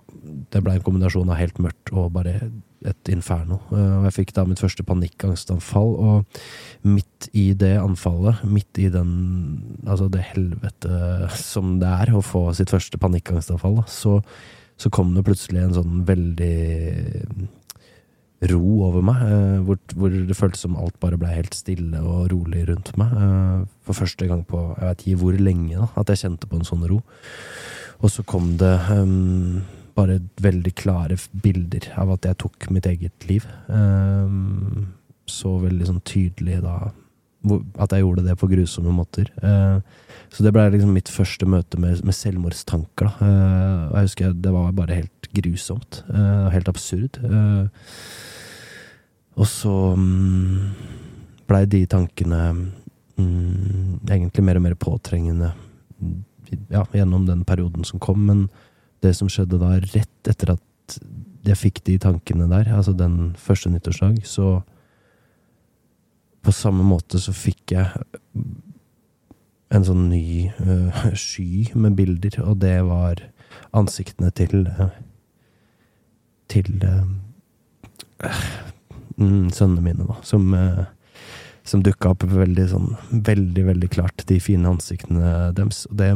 [0.53, 2.37] det blei en kombinasjon av helt mørkt og bare
[2.83, 3.59] et inferno.
[3.71, 6.39] Eh, og jeg fikk da mitt første panikkangstanfall, og
[6.87, 9.13] midt i det anfallet, midt i den
[9.87, 14.19] Altså det helvete som det er å få sitt første panikkangstanfall, da, så,
[14.79, 16.53] så kom det plutselig en sånn veldig
[18.51, 22.31] ro over meg, eh, hvor, hvor det føltes som alt bare ble helt stille og
[22.33, 23.13] rolig rundt meg.
[23.13, 26.59] Eh, for første gang på jeg vet ikke hvor lenge, da, at jeg kjente på
[26.59, 26.99] en sånn ro.
[28.03, 29.61] Og så kom det um,
[29.95, 33.45] bare veldig klare bilder av at jeg tok mitt eget liv.
[33.69, 34.89] Um,
[35.29, 36.91] så veldig sånn tydelig da
[37.83, 39.27] at jeg gjorde det på grusomme måter.
[39.43, 39.79] Uh,
[40.33, 43.09] så det ble liksom mitt første møte med, med selvmordstanker.
[43.09, 43.13] Da.
[43.19, 46.03] Uh, jeg husker det var bare helt grusomt.
[46.09, 47.19] Uh, helt absurd.
[49.33, 50.73] og så um,
[51.49, 52.41] blei de tankene
[53.17, 55.53] um, egentlig mer og mer påtrengende
[56.69, 58.25] ja, gjennom den perioden som kom.
[58.27, 58.47] Men
[59.03, 60.99] det som skjedde da, rett etter at
[61.43, 64.61] jeg fikk de tankene der, altså den første nyttårsdag, så
[66.43, 67.85] På samme måte så fikk jeg
[69.71, 73.21] en sånn ny uh, sky med bilder, og det var
[73.71, 74.67] ansiktene til
[76.53, 78.41] Til uh,
[79.53, 80.53] sønnene mine, da, som
[81.63, 85.85] som dukka opp veldig sånn veldig, veldig klart, de fine ansiktene deres.
[85.89, 86.11] Og det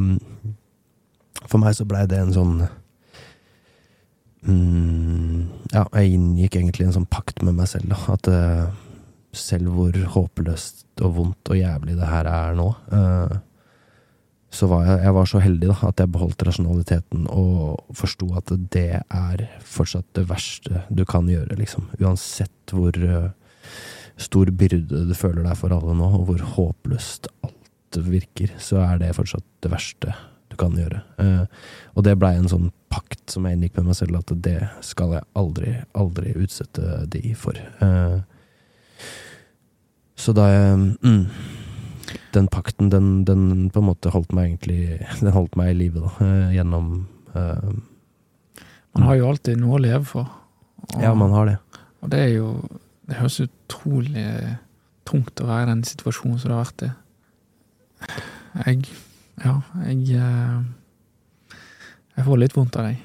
[1.47, 2.55] For meg så blei det en sånn
[4.43, 8.17] mm, Ja, jeg inngikk egentlig en sånn pakt med meg selv, da.
[8.17, 8.67] At uh,
[9.37, 13.37] selv hvor håpløst og vondt og jævlig det her er nå, uh,
[14.57, 18.53] så var jeg, jeg var så heldig da, at jeg beholdt rasjonaliteten og forsto at
[18.73, 21.89] det er fortsatt det verste du kan gjøre, liksom.
[22.01, 23.29] Uansett hvor uh,
[24.17, 29.03] stor byrde du føler deg for alle nå, og hvor håpløst alt virker, så er
[29.03, 30.15] det fortsatt det verste
[30.49, 31.03] du kan gjøre.
[31.21, 31.45] Uh,
[31.93, 35.13] og det blei en sånn pakt som jeg inngikk med meg selv, at det skal
[35.19, 37.61] jeg aldri, aldri utsette de for.
[37.83, 38.23] Uh,
[40.17, 41.23] så da jeg mm,
[42.37, 46.05] Den pakten, den, den, på en måte holdt meg egentlig Den holdt meg i live,
[46.05, 46.91] da, gjennom
[47.33, 47.85] gjennom
[48.97, 50.29] Man har jo alltid noe å leve for.
[50.87, 51.57] Og, ja, man har det.
[52.01, 52.51] Og det er jo
[53.07, 54.27] det høres utrolig
[55.07, 56.93] tungt å være i den situasjonen som det har vært i.
[58.65, 58.87] Jeg
[59.37, 59.53] Ja,
[59.85, 61.53] jeg eh,
[62.17, 63.03] Jeg får litt vondt av deg.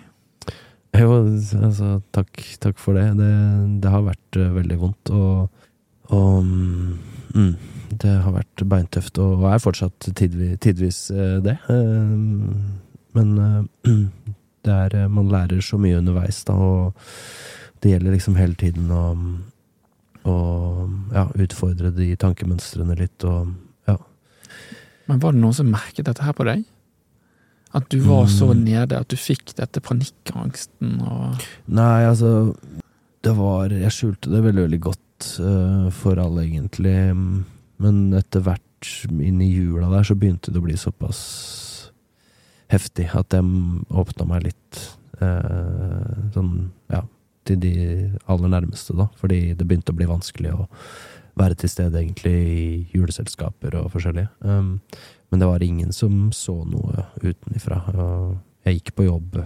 [0.97, 3.13] Jo, altså, takk, takk for det.
[3.21, 3.31] det.
[3.85, 3.91] det.
[3.93, 5.51] har vært uh, veldig vondt, og,
[6.13, 7.53] og mm,
[8.03, 11.59] Det har vært beintøft, og er fortsatt tidvis, tidvis uh, det.
[11.69, 12.17] Uh,
[13.13, 13.35] men
[14.65, 16.95] det er Man lærer så mye underveis, da, og
[17.83, 19.07] det gjelder liksom hele tiden å
[20.23, 23.51] ja, utfordre de tankemønstrene litt, og
[23.91, 23.97] ja.
[25.11, 26.63] Men var det noen som merket dette her på deg?
[27.73, 28.65] At du var så mm.
[28.67, 32.53] nede, at du fikk dette panikkangsten og Nei, altså
[33.25, 36.97] Det var Jeg skjulte det veldig, veldig godt uh, for alle, egentlig.
[37.83, 41.23] Men etter hvert inn i jula der, så begynte det å bli såpass
[42.73, 43.45] heftig at jeg
[43.91, 44.85] åpna meg litt.
[45.23, 47.03] eh, sånn, ja
[47.49, 47.73] til de
[48.31, 49.09] aller nærmeste, da.
[49.19, 50.69] Fordi det begynte å bli vanskelig å
[51.39, 54.29] være til stede, egentlig, i juleselskaper og forskjellige.
[54.45, 54.79] Um,
[55.33, 57.81] men det var ingen som så noe utenifra.
[58.67, 59.41] Jeg gikk på jobb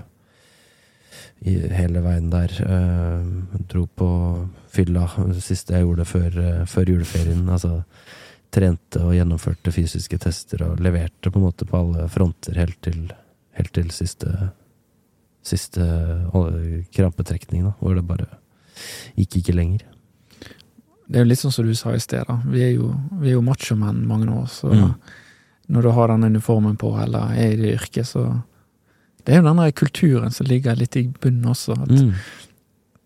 [1.47, 2.53] hele veien der.
[2.67, 4.11] Uh, dro på
[4.73, 7.47] fylla, det siste jeg gjorde før, uh, før juleferien.
[7.47, 7.81] Altså
[8.57, 13.11] trente og gjennomførte fysiske tester og leverte på en måte på alle fronter helt til,
[13.59, 14.49] helt til siste
[15.47, 15.83] siste
[16.95, 18.27] krampetrekning, da, hvor det bare
[19.17, 19.85] gikk ikke lenger.
[21.07, 22.41] Det er jo litt sånn som du sa i sted, da.
[22.51, 22.91] Vi er jo,
[23.23, 24.59] vi jo machomenn, mange av oss.
[24.67, 24.91] Og mm.
[25.75, 28.27] når du har den uniformen på, eller er i det yrket, så
[29.27, 31.73] Det er jo den der kulturen som ligger litt i bunnen også.
[31.83, 32.11] At mm.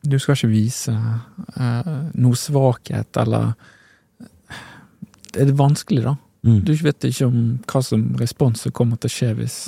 [0.05, 3.55] du skal ikke vise eh, noe svakhet, eller
[5.35, 6.17] Det er vanskelig, da.
[6.47, 6.63] Mm.
[6.65, 9.59] Du vet ikke om hva som respons kommer til å skje hvis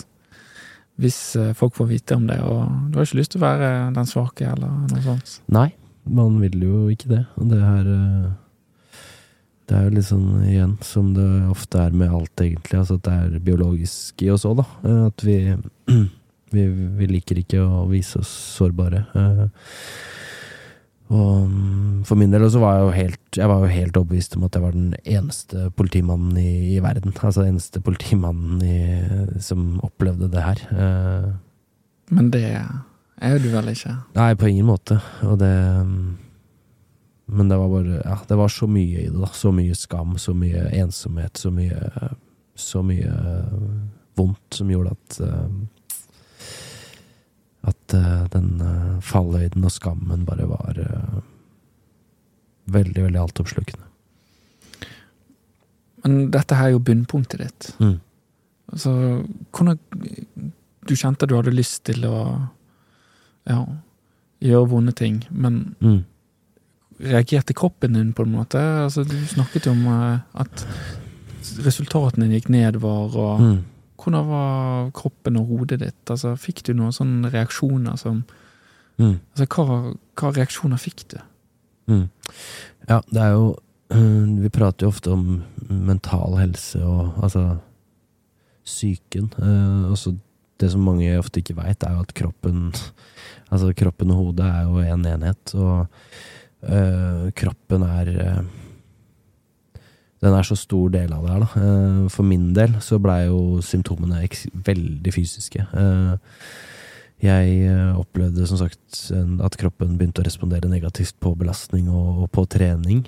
[1.01, 3.70] hvis eh, folk får vite om det, og du har ikke lyst til å være
[3.96, 5.35] den svake, eller noe sånt?
[5.55, 5.70] Nei,
[6.05, 7.25] man vil jo ikke det.
[7.40, 8.31] Og det er eh,
[9.70, 13.07] Det er jo litt sånn igjen, som det ofte er med alt, egentlig, altså at
[13.07, 14.66] det er biologisk i oss òg, da.
[14.85, 15.37] Eh, at vi,
[16.55, 16.66] vi,
[16.98, 19.07] vi liker ikke å vise oss sårbare.
[21.12, 24.37] Og mm, for min del så var jeg jo helt Jeg var jo helt overbevist
[24.38, 27.12] om at jeg var den eneste politimannen i, i verden.
[27.12, 28.79] Altså den eneste politimannen i,
[29.44, 30.64] som opplevde det her.
[30.72, 31.29] Uh,
[32.12, 32.46] Men det
[33.22, 33.94] er du vel ikke?
[34.16, 34.98] Nei, på ingen måte.
[35.29, 36.09] Og det mm,
[37.37, 39.31] Men det var bare Ja, det var så mye i det, da.
[39.37, 41.92] Så mye skam, så mye ensomhet, så mye
[42.57, 43.12] Så mye
[44.16, 45.46] vondt som gjorde at uh,
[47.64, 51.20] at uh, den uh, fallhøyden og skammen bare var uh,
[52.75, 53.87] veldig, veldig altoppslukende.
[56.03, 57.68] Men dette her er jo bunnpunktet ditt.
[57.79, 58.01] Mm.
[58.72, 58.92] Altså,
[59.55, 59.79] hvordan
[60.83, 62.16] Du kjente du hadde lyst til å
[63.46, 63.61] ja,
[64.42, 65.20] gjøre vonde ting.
[65.31, 66.01] Men Mm.
[67.01, 68.59] reagerte kroppen din på en måte?
[68.59, 70.66] Altså, du snakket jo om eh, at
[71.62, 73.64] resultatene gikk nedover, og Mm.
[74.03, 76.03] Hvordan var kroppen og hodet ditt?
[76.11, 78.25] Altså, fikk du noen sånne reaksjoner som
[79.01, 79.19] Mm.
[79.33, 79.77] Altså, hva,
[80.21, 81.19] hva reaksjoner fikk du?
[81.91, 82.07] Mm.
[82.88, 83.47] Ja, det er jo
[83.95, 87.57] øh, Vi prater jo ofte om mental helse og altså
[88.62, 89.33] psyken.
[89.91, 89.97] og
[90.61, 92.71] det som mange ofte ikke veit, er jo at kroppen
[93.53, 95.87] Altså kroppen og hodet er jo en enhet, og
[96.62, 98.45] øh, kroppen er øh,
[100.23, 101.63] Den er så stor del av det her, da.
[101.63, 104.23] Eh, For min del så blei jo symptomene
[104.69, 105.67] veldig fysiske.
[105.67, 106.13] Eh,
[107.23, 112.43] Jeg eh, opplevde som sagt at kroppen begynte å respondere negativt på belastning og, på
[112.51, 113.05] trening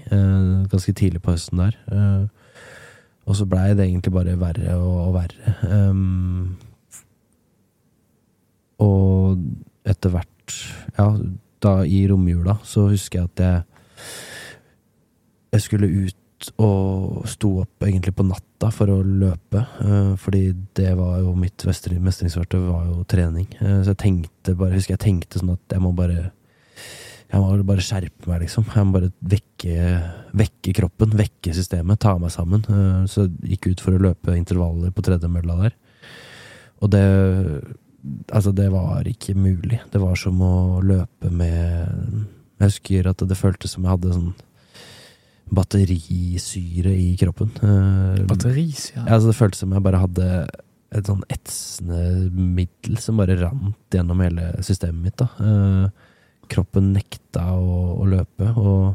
[0.71, 1.75] ganske tidlig på høsten der.
[3.27, 5.57] Og så blei det egentlig bare verre og, verre.
[8.87, 9.43] Og
[9.83, 10.59] etter hvert,
[10.95, 11.09] ja,
[11.67, 13.63] da i romjula, så husker jeg at jeg
[15.55, 16.17] jeg skulle ut
[16.59, 19.67] og sto opp egentlig på natta for å løpe.
[19.81, 23.47] eh, fordi det var jo mitt mestring- mestringsverktøy, var jo trening.
[23.61, 26.33] Eh, så jeg tenkte bare, husker jeg tenkte sånn at jeg må bare
[27.33, 28.65] jeg må bare skjerpe meg, liksom.
[28.77, 32.63] Jeg må bare vekke, vekke kroppen, vekke systemet, ta meg sammen.
[32.69, 35.73] Eh, Så jeg gikk ut for å løpe intervaller på tredjemølla der.
[36.83, 37.75] Og det
[38.31, 39.81] Altså, det var ikke mulig.
[39.91, 42.27] Det var som å løpe med
[42.61, 44.35] Jeg husker at det føltes som jeg hadde sånn
[45.51, 47.51] batterisyre i kroppen.
[47.55, 48.29] Batterisyre?
[48.31, 49.03] Batterisida?
[49.05, 50.29] ja, altså det føltes som jeg bare hadde
[50.95, 52.01] et sånn etsende
[52.33, 55.17] middel som bare rant gjennom hele systemet mitt.
[55.21, 55.29] da.
[55.43, 55.89] Eh,
[56.53, 58.95] kroppen nekta å, å løpe, og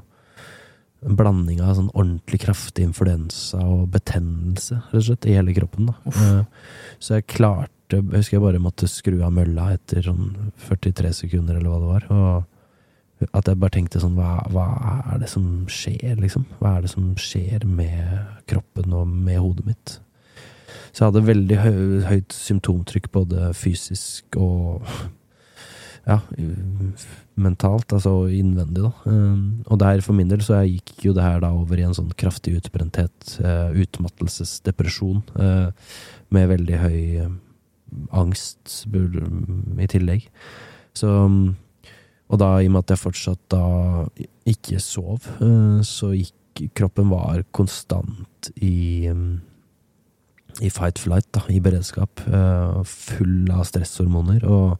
[1.05, 5.91] en blanding av sånn ordentlig kraftig influensa og betennelse, rett og slett, i hele kroppen.
[5.91, 5.97] da.
[6.11, 6.21] Uff.
[6.23, 11.09] Eh, så jeg klarte Jeg husker jeg bare måtte skru av mølla etter sånn 43
[11.23, 12.03] sekunder, eller hva det var.
[12.13, 12.48] og
[13.27, 14.67] at jeg bare tenkte sånn hva, hva
[15.13, 16.45] er det som skjer, liksom?
[16.61, 19.97] Hva er det som skjer med kroppen og med hodet mitt?
[20.91, 24.85] Så jeg hadde veldig høy, høyt symptomtrykk, både fysisk og
[26.07, 26.17] ja,
[27.39, 28.91] mentalt, altså innvendig, da.
[29.05, 31.93] Um, Og der for min del så gikk jo det her da over i en
[31.97, 35.69] sånn kraftig utbrenthet, eh, utmattelsesdepresjon, eh,
[36.33, 37.29] med veldig høy eh,
[38.11, 40.29] angst i tillegg.
[40.93, 41.09] Så
[42.29, 43.63] og da, i og med at jeg fortsatt da
[44.49, 46.35] ikke sov, eh, så gikk
[46.75, 49.11] kroppen var konstant i
[50.59, 52.19] i fight-flight, da, i beredskap.
[52.27, 54.43] eh, Full av stresshormoner.
[54.49, 54.77] Og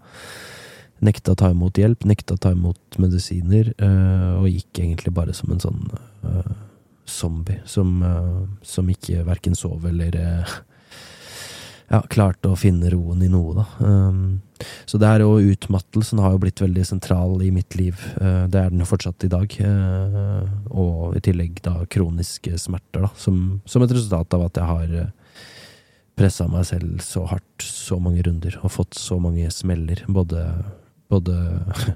[1.05, 3.69] nekta å ta imot hjelp, nekta å ta imot medisiner.
[3.77, 5.85] eh, Og gikk egentlig bare som en sånn
[7.09, 8.03] zombie som,
[8.61, 10.13] som ikke verken sov eller
[11.89, 13.65] ja, klarte å finne roen i noe, da.
[14.89, 17.99] Så det her og utmattelsen har jo blitt veldig sentral i mitt liv.
[18.19, 19.55] Eh, det er den jo fortsatt i dag.
[19.63, 23.13] Eh, og i tillegg da kroniske smerter, da.
[23.19, 25.45] Som, som et resultat av at jeg har uh,
[26.19, 30.03] pressa meg selv så hardt så mange runder og fått så mange smeller.
[30.11, 30.45] Både,
[31.11, 31.37] både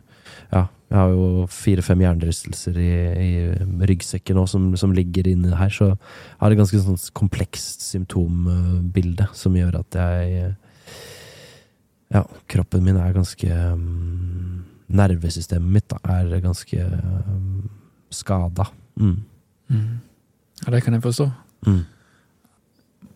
[0.53, 5.71] Ja, jeg har jo fire-fem hjernerystelser i, i ryggsekken nå som, som ligger inni her,
[5.73, 10.51] så jeg har et ganske sånn komplekst symptombilde som gjør at jeg
[12.13, 14.63] Ja, kroppen min er ganske um,
[14.93, 17.69] Nervesystemet mitt da, er ganske um,
[18.13, 18.67] skada.
[18.99, 19.23] Mm.
[19.71, 20.01] Mm.
[20.65, 21.29] Ja, det kan jeg forstå.
[21.65, 21.81] Mm.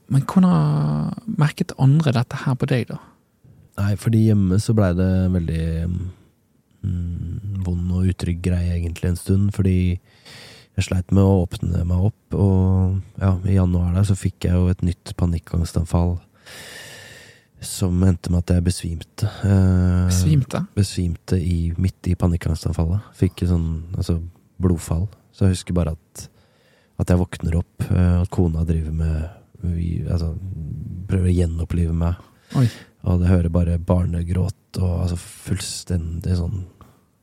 [0.07, 2.97] Men hvordan merket andre dette her på deg, da?
[3.77, 9.51] Nei, fordi hjemme så blei det veldig mm, vond og utrygg greie egentlig en stund,
[9.53, 9.99] fordi
[10.77, 14.57] jeg sleit med å åpne meg opp, og ja, i januar der så fikk jeg
[14.57, 16.17] jo et nytt panikkangstanfall
[17.63, 19.29] som endte med at jeg besvimte.
[19.43, 20.61] Eh, Besvimte?
[20.77, 23.07] besvimte i, midt i panikkangstanfallet.
[23.17, 23.67] Fikk sånn
[23.97, 24.19] altså,
[24.61, 25.07] blodfall.
[25.33, 26.27] Så jeg husker bare at,
[27.01, 29.29] at jeg våkner opp, eh, at kona driver med
[29.63, 30.35] vi- altså,
[31.07, 32.15] Prøver å gjenopplive meg.
[32.59, 32.65] Oi.
[33.07, 36.65] Og det hører bare barnegråt og altså fullstendig sånn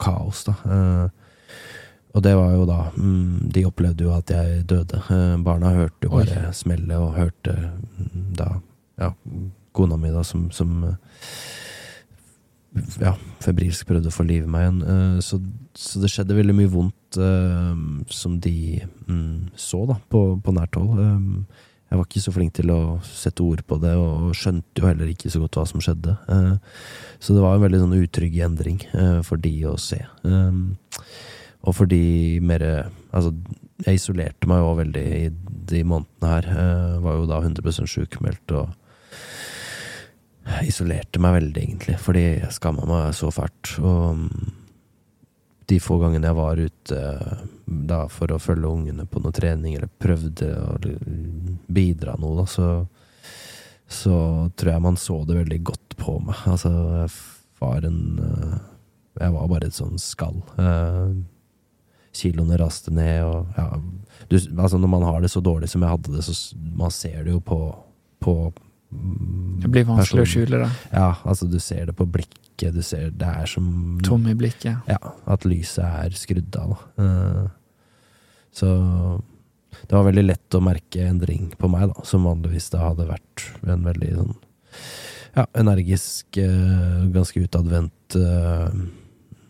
[0.00, 0.54] kaos, da.
[0.64, 1.08] Eh,
[2.14, 5.00] og det var jo da mm, De opplevde jo at jeg døde.
[5.10, 6.24] Eh, barna hørte jo Oi.
[6.24, 7.54] bare smellet, og hørte
[7.98, 8.48] mm, da
[9.02, 9.10] ja,
[9.74, 10.96] kona mi, da, som, som eh,
[13.02, 14.80] ja, febrilsk prøvde å få liv i meg igjen.
[14.94, 15.40] Eh, så,
[15.78, 17.84] så det skjedde veldig mye vondt eh,
[18.14, 18.56] som de
[19.08, 20.98] mm, så, da, på, på nært hold.
[21.90, 25.10] Jeg var ikke så flink til å sette ord på det, og skjønte jo heller
[25.10, 26.16] ikke så godt hva som skjedde.
[27.22, 28.80] Så det var en veldig sånn utrygg endring
[29.22, 30.00] for de å se.
[30.24, 32.64] Og for de mer
[33.14, 33.30] Altså,
[33.84, 35.28] jeg isolerte meg jo veldig i
[35.70, 36.48] de månedene her.
[36.50, 38.72] Jeg Var jo da 100 sjukmeldt og
[40.64, 43.76] isolerte meg veldig, egentlig, fordi jeg skamma meg så fælt.
[43.80, 44.54] Og mm,
[45.70, 47.02] de få gangene jeg var ute
[47.64, 50.76] da for å følge ungene på noe trening, eller prøvde å
[51.72, 52.68] bidra noe, da, så,
[53.88, 54.16] så
[54.56, 56.44] tror jeg man så det veldig godt på meg.
[56.50, 56.72] Altså,
[57.04, 57.14] jeg
[57.62, 58.56] var en eh,
[59.14, 60.40] Jeg var bare et sånn skall.
[60.58, 61.14] Eh,
[62.14, 63.68] kiloene raste ned, og ja
[64.28, 67.24] du, Altså, når man har det så dårlig som jeg hadde det, så man ser
[67.24, 67.58] det jo på,
[68.22, 68.34] på
[69.64, 70.70] Det blir vanskelig å skjule det.
[70.92, 74.82] Ja, altså, du ser det på blikket, du ser Det er som Tom i blikket.
[74.88, 76.76] ja, at lyset er skrudd av.
[76.98, 77.46] Eh,
[78.54, 78.68] Så
[79.88, 83.48] det var veldig lett å merke endring på meg, da, som vanligvis da hadde vært
[83.66, 84.36] en veldig sånn
[85.34, 88.76] ja, energisk, eh, ganske utadvendt, eh,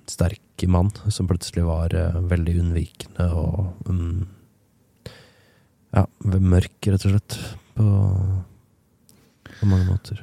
[0.08, 1.92] sterk mann, som plutselig var
[2.30, 4.26] veldig unnvikende og mm,
[5.94, 7.36] ja, mørk, rett og slett,
[7.76, 7.84] på,
[9.60, 10.20] på mange måter.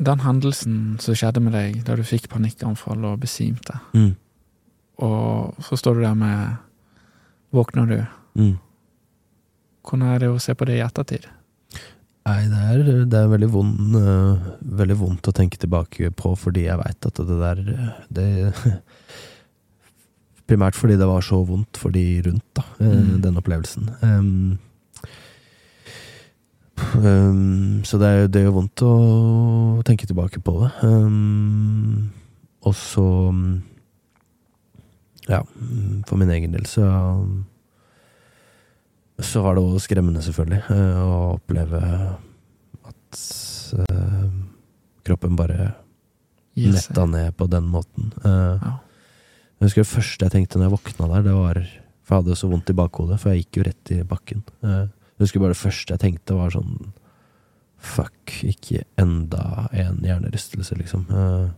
[0.00, 4.14] Den hendelsen som skjedde med deg da du fikk panikkanfall og besvimte, Mm,
[4.98, 6.56] og så står du der med
[7.54, 7.98] Våkner du?
[8.40, 8.58] mm.
[9.84, 11.26] Hvordan er det å se på det i ettertid?
[12.26, 14.38] Nei, det er, det er veldig, vond, uh,
[14.80, 17.60] veldig vondt å tenke tilbake på, fordi jeg veit at det der
[18.08, 18.28] det,
[20.48, 23.20] Primært fordi det var så vondt for de rundt, da, øh, Mm.
[23.22, 23.90] den opplevelsen.
[24.02, 24.58] Um,
[26.98, 28.92] um, så det er, det gjør vondt å
[29.86, 30.70] tenke tilbake på det.
[30.82, 32.10] Um,
[32.64, 33.62] og så um,
[35.28, 35.40] Ja,
[36.08, 36.84] for min egen del så
[39.22, 41.80] så var det jo skremmende, selvfølgelig, eh, å oppleve
[42.90, 43.20] at
[43.78, 44.24] uh,
[45.06, 45.68] kroppen bare
[46.54, 48.10] Gi netta ned på den måten.
[48.24, 48.72] Uh, Ja.
[49.60, 51.62] jeg husker det første jeg tenkte når jeg våkna der, det var
[52.04, 54.42] For jeg hadde så vondt i bakhodet, for jeg gikk jo rett i bakken.
[54.62, 56.92] Eh, jeg husker bare det første jeg tenkte, var sånn
[57.84, 61.02] Fuck, ikke enda en hjernerystelse, liksom.
[61.12, 61.50] Eh,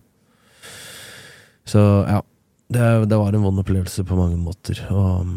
[1.71, 2.23] så ja.
[2.67, 4.81] Det, det var en vond opplevelse på mange måter.
[4.91, 5.29] Og,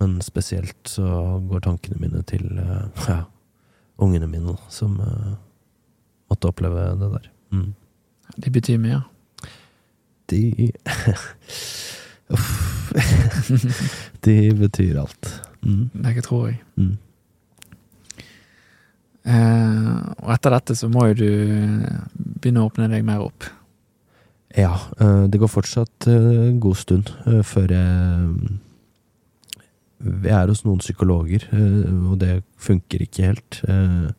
[0.00, 3.18] men spesielt så går tankene mine til eh, ja,
[4.00, 5.34] ungene mine, som uh,
[6.32, 7.28] måtte oppleve det der.
[7.52, 7.74] Mm.
[8.40, 9.02] De betyr mye.
[10.32, 10.72] De
[12.32, 12.48] Uff.
[14.24, 15.42] De betyr alt.
[15.62, 15.90] Mm.
[15.92, 16.62] Det tror jeg.
[16.76, 16.96] Mm.
[19.26, 19.86] Eh,
[20.22, 21.30] og etter dette så må jo du
[22.40, 23.48] begynne å åpne deg mer opp.
[24.56, 28.54] Ja, eh, det går fortsatt eh, en god stund eh, før jeg
[30.06, 33.62] Jeg er hos noen psykologer, eh, og det funker ikke helt.
[33.68, 34.10] eh,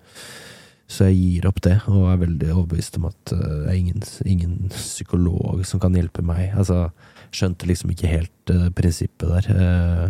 [0.89, 4.03] Så jeg gir opp det, og er veldig overbevist om at eh, det er ingen,
[4.25, 6.53] ingen psykolog som kan hjelpe meg.
[6.55, 6.89] Altså,
[7.31, 9.49] skjønte liksom ikke helt eh, prinsippet der.
[9.51, 10.09] eh,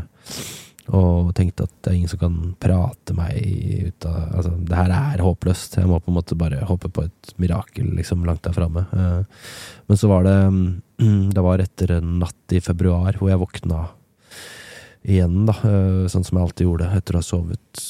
[0.96, 3.36] Og tenkte at det er ingen som kan prate meg
[3.90, 5.76] ut av Altså, det her er håpløst.
[5.82, 8.86] Jeg må på en måte bare håpe på et mirakel liksom langt der framme.
[8.94, 9.24] Eh,
[9.90, 10.38] Men så var det
[11.36, 13.84] Det var etter en natt i februar hvor jeg våkna
[15.08, 15.56] igjen, da.
[15.68, 17.86] eh, Sånn som jeg alltid gjorde etter å ha sovet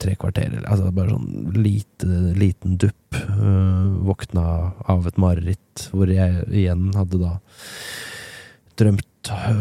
[0.00, 0.54] tre kvarter.
[0.64, 2.08] Altså bare sånn lite,
[2.40, 3.16] liten dupp.
[3.20, 4.46] eh, Våkna
[4.88, 7.34] av et mareritt hvor jeg igjen hadde da
[8.80, 9.06] drømt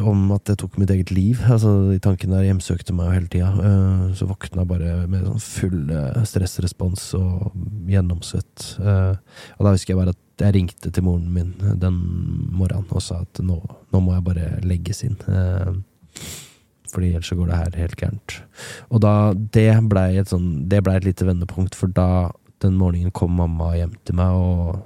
[0.08, 1.41] om at jeg tok mitt eget liv.
[1.51, 3.49] Altså, De tankene der hjemsøkte meg hele tida.
[3.60, 7.51] Eh, Så våkna bare med sånn full eh, stressrespons og
[7.91, 8.69] gjennomsvett.
[8.79, 9.15] Eh,
[9.60, 11.97] Og da husker jeg bare at jeg ringte til moren min den
[12.55, 13.60] morgenen og sa at nå,
[13.91, 15.17] nå må jeg bare legges inn.
[16.89, 18.38] Fordi ellers så går det her helt gærent.
[18.89, 22.32] Og da, det blei et sånn Det ble et lite vendepunkt, for da
[22.63, 24.79] den morgenen kom mamma hjem til meg og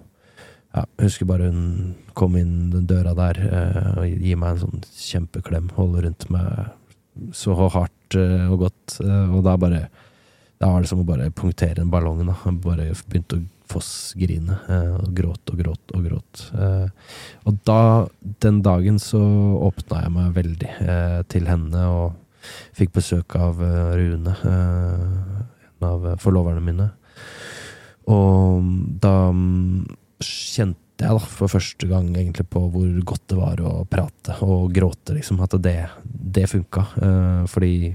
[0.74, 4.86] ja, husker bare hun kom inn den døra der eh, og gi meg en sånn
[4.90, 6.72] kjempeklem, holde rundt meg
[7.36, 9.86] så hardt eh, og godt, eh, og da bare
[10.64, 12.38] Da var det som å bare punktere en ballong, da.
[12.64, 16.44] Bare begynte å fossgrine, eh, og gråt og gråt og gråt.
[16.56, 16.86] Eh,
[17.50, 17.80] og da,
[18.46, 19.20] den dagen, så
[19.68, 23.60] åpna jeg meg veldig eh, til henne, og fikk besøk av
[23.98, 26.90] Rune, en av forloverne mine.
[28.12, 28.64] Og
[29.04, 29.84] da mm,
[30.24, 34.72] kjente jeg da for første gang egentlig på hvor godt det var å prate og
[34.76, 35.42] gråte, liksom.
[35.44, 36.86] At det, det funka.
[36.98, 37.94] Uh, fordi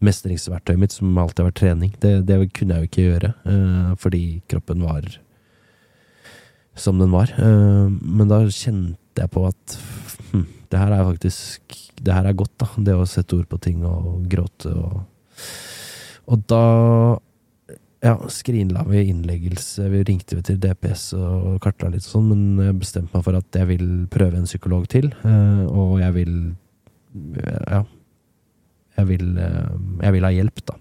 [0.00, 3.32] mestringsverktøyet mitt, som alltid har vært trening, det, det kunne jeg jo ikke gjøre.
[3.44, 5.10] Uh, fordi kroppen var
[6.78, 7.32] som den var.
[7.36, 9.78] Uh, men da kjente jeg på at
[10.30, 12.68] hm, det her er faktisk Det her er godt, da.
[12.80, 15.02] Det å sette ord på ting og gråte og
[16.30, 16.64] Og da
[18.00, 19.88] ja, skrinla vi innleggelse.
[19.92, 23.60] Vi ringte til DPS og kartla litt og sånn, men jeg bestemte meg for at
[23.60, 26.36] jeg vil prøve en psykolog til, eh, og jeg vil
[27.70, 27.84] Ja.
[28.96, 29.70] Jeg vil, eh,
[30.02, 30.74] jeg vil ha hjelp, da.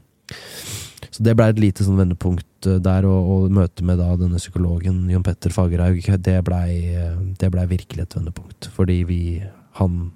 [1.09, 5.09] Så det ble et lite sånn vendepunkt der, og, og møtet med da denne psykologen
[5.09, 6.95] Jon Petter Fagerhaug, det blei
[7.39, 8.69] ble virkelig et vendepunkt.
[8.75, 9.43] Fordi vi
[9.79, 10.11] Han,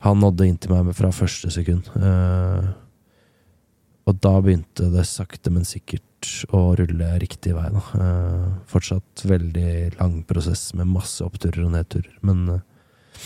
[0.00, 1.86] han nådde inn til meg fra første sekund.
[1.94, 2.72] Eh,
[4.04, 7.82] og da begynte det sakte, men sikkert å rulle riktig vei, da.
[8.00, 13.20] Eh, fortsatt veldig lang prosess med masse oppturer og nedturer, men, eh,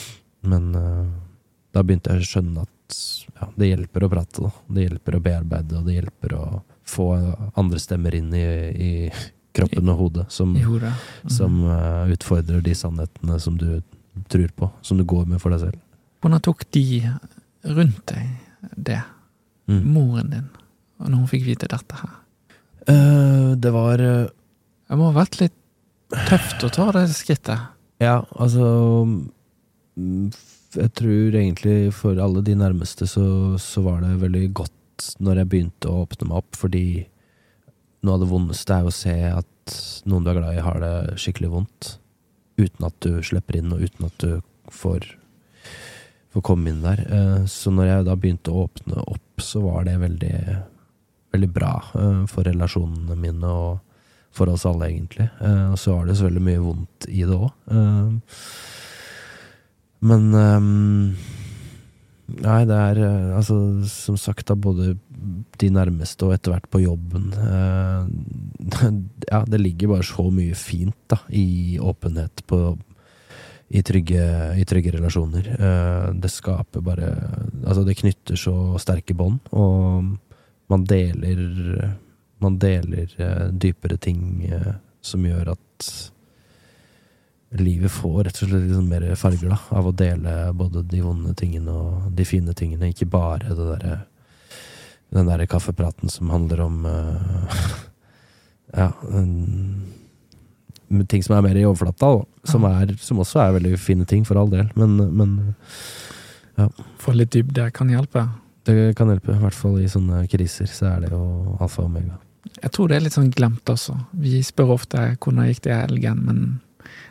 [0.46, 1.08] men eh,
[1.74, 2.98] da begynte jeg å skjønne at
[3.38, 4.52] ja, det hjelper å prate, da.
[4.74, 6.44] Det hjelper å bearbeide, og det hjelper å
[6.88, 7.10] få
[7.58, 8.92] andre stemmer inn i, i
[9.58, 10.86] kroppen og hodet som, mm.
[11.34, 13.82] som eh, utfordrer de sannhetene som du
[14.30, 15.82] tror på, som du går med for deg selv.
[16.22, 16.84] Hvordan tok de
[17.66, 19.02] rundt deg det?
[19.68, 19.82] Mm.
[19.92, 20.46] Moren din,
[21.04, 22.14] når hun fikk vite dette her?
[22.88, 24.30] Uh, det var uh,
[24.88, 25.56] Det må ha vært litt
[26.30, 27.66] tøft å ta det skrittet.
[28.00, 28.64] Ja, altså
[29.04, 30.30] mm,
[30.78, 33.26] Jeg tror egentlig for alle de nærmeste så,
[33.60, 34.72] så var det veldig godt
[35.22, 36.84] når jeg begynte å åpne meg opp, fordi
[38.02, 39.74] noe av det vondeste er å se at
[40.08, 41.90] noen du er glad i, har det skikkelig vondt.
[42.58, 45.06] Uten at du slipper inn, og uten at du får,
[46.34, 47.04] får komme inn der.
[47.06, 50.34] Eh, Så når jeg da begynte å åpne opp, så var det veldig,
[51.34, 53.78] veldig bra eh, for relasjonene mine og
[54.38, 55.28] for oss alle, egentlig.
[55.40, 57.50] Eh, Og så var det så veldig mye vondt i det òg.
[60.08, 61.16] Men ehm,
[62.28, 63.54] Nei, det er eh, altså
[63.88, 64.98] som sagt da både
[65.58, 68.02] de nærmeste og etter hvert på jobben eh,
[69.32, 72.60] Ja, det ligger bare så mye fint da i åpenhet på
[73.68, 74.20] i trygge,
[74.56, 75.48] i trygge relasjoner.
[75.56, 77.08] Eh, det skaper bare
[77.64, 80.14] Altså, det knytter så sterke bånd, og
[80.68, 81.96] man deler
[82.38, 85.86] Man deler eh, dypere ting eh, som gjør at
[87.58, 91.32] livet får rett og slett liksom mer farger da, av å dele både de vonde
[91.34, 93.96] tingene og de fine tingene, ikke bare det derre
[95.08, 97.60] den derre kaffepraten som handler om uh,
[98.76, 99.88] Ja um,
[101.08, 102.24] ting som er mer i overflata.
[102.48, 104.70] Som, er, som også er veldig fine ting, for all del.
[104.78, 105.34] Men, men
[106.98, 108.24] Få litt dybde kan hjelpe.
[108.68, 109.34] Det kan hjelpe.
[109.34, 111.22] I hvert fall i sånne kriser, så er det jo
[111.58, 112.18] alfa og omega.
[112.62, 113.94] Jeg tror det er litt sånn glemt også.
[114.22, 116.60] Vi spør ofte hvordan gikk det i helgen, men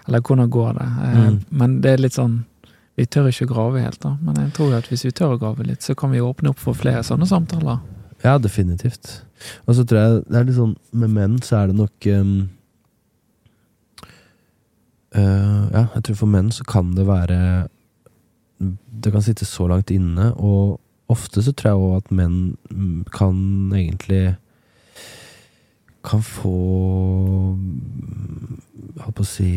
[0.07, 0.85] Eller hvordan går det?
[1.03, 1.39] Eh, Mm.
[1.51, 2.45] Men det er litt sånn
[2.97, 4.15] Vi tør ikke å grave helt, da.
[4.21, 6.57] Men jeg tror at hvis vi tør å grave litt, så kan vi åpne opp
[6.59, 7.77] for flere sånne samtaler.
[8.23, 9.21] Ja, definitivt.
[9.67, 12.49] Og så tror jeg det er litt sånn Med menn så er det nok um,
[15.15, 17.67] uh, Ja, jeg tror for menn så kan det være
[18.57, 20.79] Det kan sitte så langt inne, og
[21.11, 22.37] ofte så tror jeg òg at menn
[22.71, 23.37] mm, kan
[23.75, 24.35] egentlig
[26.07, 26.55] kan få
[27.55, 28.57] mm,
[28.97, 29.49] Holdt på å si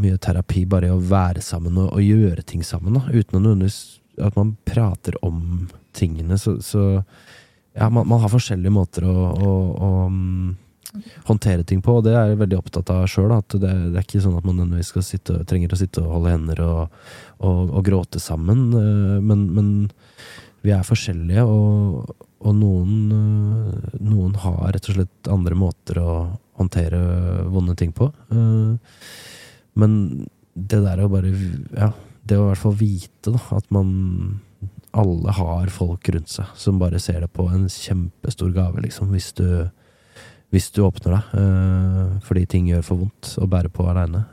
[0.00, 3.66] mye terapi bare i å være sammen og, og gjøre ting sammen, da, uten
[4.22, 6.38] at man prater om tingene.
[6.40, 7.02] Så, så
[7.74, 10.54] ja, man, man har forskjellige måter å, å, å mm,
[11.28, 13.34] håndtere ting på, og det er jeg veldig opptatt av sjøl.
[13.50, 16.34] Det, det er ikke sånn at man nødvendigvis skal sitte, trenger å sitte og holde
[16.36, 16.98] hender og,
[17.42, 18.68] og, og gråte sammen.
[18.78, 19.70] eh, Men, men
[20.64, 26.14] vi er forskjellige, og, og noen, eh, noen har rett og slett andre måter å
[26.58, 27.00] håndtere
[27.52, 28.08] vonde ting på.
[28.32, 28.98] Eh,
[29.74, 29.94] Men
[30.54, 31.32] det der å bare
[31.74, 31.88] Ja,
[32.24, 34.40] det å i hvert fall vite da, at man
[34.94, 39.32] alle har folk rundt seg som bare ser det på en kjempestor gave, liksom, hvis
[39.34, 39.66] du,
[40.54, 41.34] hvis du åpner deg.
[41.42, 44.24] eh, fordi ting gjør for vondt å bære på aleine.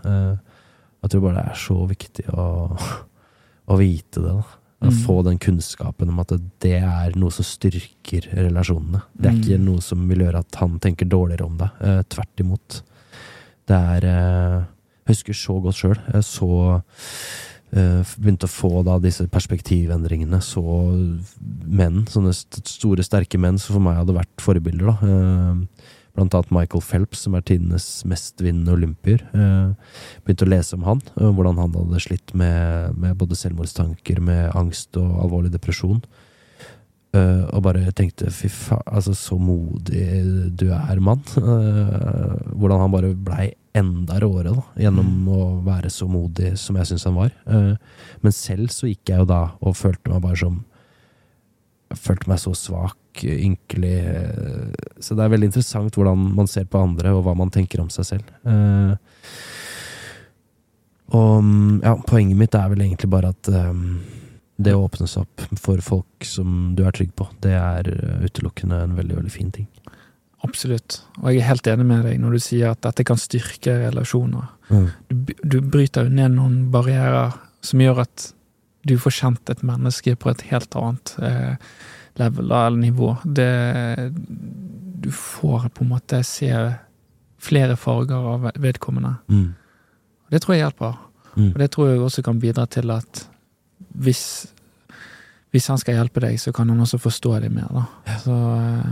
[1.01, 2.45] jeg tror bare det er så viktig å,
[3.73, 4.35] å vite det.
[4.37, 4.60] da.
[4.89, 5.03] Mm.
[5.05, 9.03] få den kunnskapen om at det er noe som styrker relasjonene.
[9.15, 9.65] Det er ikke Mm.
[9.65, 11.69] noe som vil gjøre at han tenker dårligere om deg.
[11.81, 12.81] eh, tvert imot.
[13.67, 14.63] Det er eh,
[15.07, 15.99] Jeg husker så godt sjøl.
[16.13, 16.81] Jeg så
[17.73, 20.39] eh, begynte å få da disse perspektivendringene.
[20.41, 20.61] Så
[21.67, 24.85] menn, sånne st store, sterke menn som for meg hadde vært forbilder.
[24.87, 25.67] da.
[26.11, 29.21] Eh, blant annet Michael Phelps, som er tidenes mestvinnende olympier.
[29.33, 29.73] Eh,
[30.25, 34.51] begynte å lese om han, og hvordan han hadde slitt med, med både selvmordstanker, med
[34.55, 36.01] angst og alvorlig depresjon.
[37.11, 40.05] Eh, og bare tenkte fy faen, altså så modig
[40.55, 41.23] du er, mann.
[41.41, 46.89] Eh, hvordan han bare blei enda råere da, gjennom å være så modig som jeg
[46.89, 47.33] syns han var.
[47.47, 47.73] Eh,
[48.23, 50.61] men selv så gikk jeg jo da og følte meg bare som
[51.91, 56.69] Jeg følte meg så svak, ynkelig eh, Så det er veldig interessant hvordan man ser
[56.71, 58.31] på andre, og hva man tenker om seg selv.
[58.47, 58.95] Uh,
[61.11, 63.99] og mm, ja, poenget mitt er vel egentlig bare at um,
[64.61, 67.89] det å åpne seg opp for folk som du er trygg på, det er
[68.23, 69.67] utelukkende en veldig, veldig fin ting.
[70.45, 71.01] Absolutt.
[71.21, 74.47] Og jeg er helt enig med deg når du sier at dette kan styrke relasjoner.
[74.71, 77.35] Du, du bryter jo ned noen barrierer
[77.65, 78.31] som gjør at
[78.87, 81.55] du får kjent et menneske på et helt annet eh,
[82.19, 83.15] level eller nivå.
[83.23, 83.51] Det,
[85.01, 86.51] du får på en måte se
[87.41, 89.15] flere farger av vedkommende.
[89.29, 89.53] Mm.
[90.31, 90.97] Det tror jeg hjelper.
[91.35, 91.51] Mm.
[91.51, 93.23] Og det tror jeg også kan bidra til at
[94.01, 94.23] hvis,
[95.51, 98.17] hvis han skal hjelpe deg, så kan han også forstå deg mer, da.
[98.23, 98.91] Så, eh,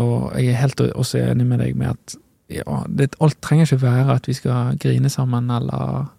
[0.00, 2.16] og jeg er helt også enig med deg med at
[2.50, 6.10] ja, det, alt trenger ikke være at vi skal grine sammen, eller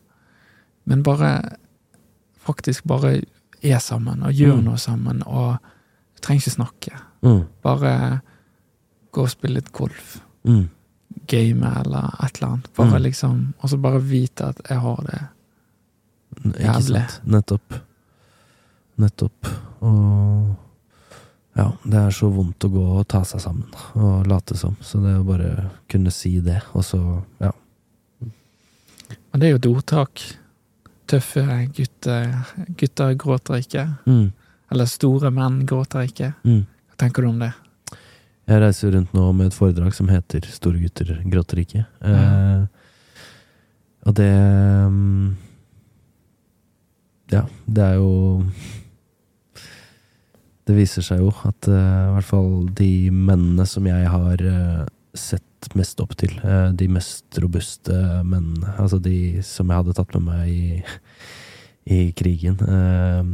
[0.85, 1.41] Men bare
[2.45, 3.21] faktisk bare
[3.63, 4.63] er sammen, og gjør Mm.
[4.65, 5.57] noe sammen, og
[6.21, 6.91] trenger ikke snakke.
[7.23, 7.43] Mm.
[7.63, 8.21] Bare
[9.11, 10.21] gå og spille litt golf.
[10.45, 10.69] Mm.
[11.27, 12.69] Game eller et eller annet.
[12.75, 13.03] Bare Mm.
[13.03, 15.21] liksom Og så bare vite at jeg har det.
[16.59, 17.05] Jævlig.
[17.25, 17.73] Nettopp.
[18.97, 19.47] Nettopp.
[19.81, 20.55] Og
[21.57, 24.75] ja, det er så vondt å gå og ta seg sammen og late som.
[24.81, 27.51] Så det å bare kunne si det, og så ja.
[28.21, 30.21] Men det er jo et ordtak.
[31.11, 31.43] Tøffe
[31.75, 32.29] gutter,
[32.79, 33.83] gutter gråter ikke.
[34.07, 34.29] Mm.
[34.71, 36.31] Eller store menn gråter ikke.
[36.47, 36.63] Mm.
[36.87, 37.51] Hva tenker du om det?
[38.51, 41.85] Jeg reiser rundt nå med et foredrag som heter 'Store gutter gråter ikke'.
[42.01, 42.65] Eh,
[44.07, 44.31] og det
[44.91, 45.37] mm,
[47.31, 48.45] Ja, det er jo
[50.67, 54.85] Det viser seg jo at eh, i hvert fall de mennene som jeg har eh,
[55.13, 55.43] sett
[55.77, 57.93] mest opp til, eh, de mest robuste
[58.25, 60.83] mennene, altså de som jeg hadde tatt med meg i,
[61.91, 63.31] i krigen eh,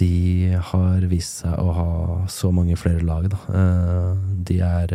[0.00, 1.90] de har vist seg å ha
[2.30, 3.40] så mange flere lag, da.
[3.52, 4.14] Eh,
[4.48, 4.94] De er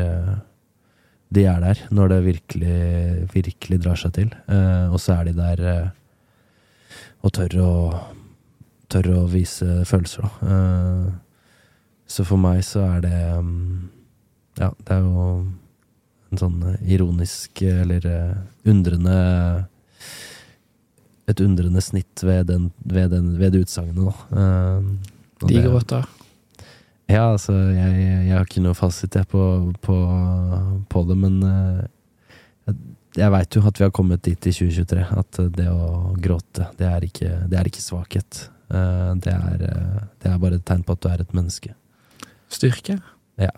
[1.35, 2.79] De er der når det virkelig,
[3.33, 4.29] virkelig drar seg til.
[4.89, 5.63] Og så er de der
[7.21, 7.71] og tør å
[8.85, 10.29] Tør å vise følelser, da.
[12.05, 13.89] Så for meg så er det mm,
[14.59, 15.29] Ja, det er jo
[16.31, 18.35] en sånn eh, ironisk eller eh,
[18.71, 19.15] undrende
[21.25, 24.41] et undrende snitt ved, den, ved, den, ved det utsagnet, da.
[24.41, 26.05] Eh, og De gråter.
[27.05, 29.41] Ja, altså, jeg, jeg har ikke noe fasit jeg på,
[29.85, 29.97] på,
[30.89, 32.73] på det, men eh,
[33.15, 36.89] jeg, veit jo at vi har kommet dit i 2023, at det å gråte, det
[36.89, 38.47] er ikke, det er ikke svakhet.
[38.73, 41.75] Eh, det, er, eh, det er bare et tegn på at du er et menneske.
[42.53, 42.97] Styrke.
[43.41, 43.53] Ja.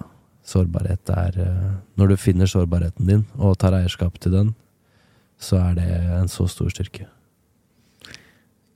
[0.48, 4.56] Sårbarhet er eh, Når du finner sårbarheten din og tar eierskap til den,
[5.40, 5.88] så er det
[6.18, 7.06] en så stor styrke.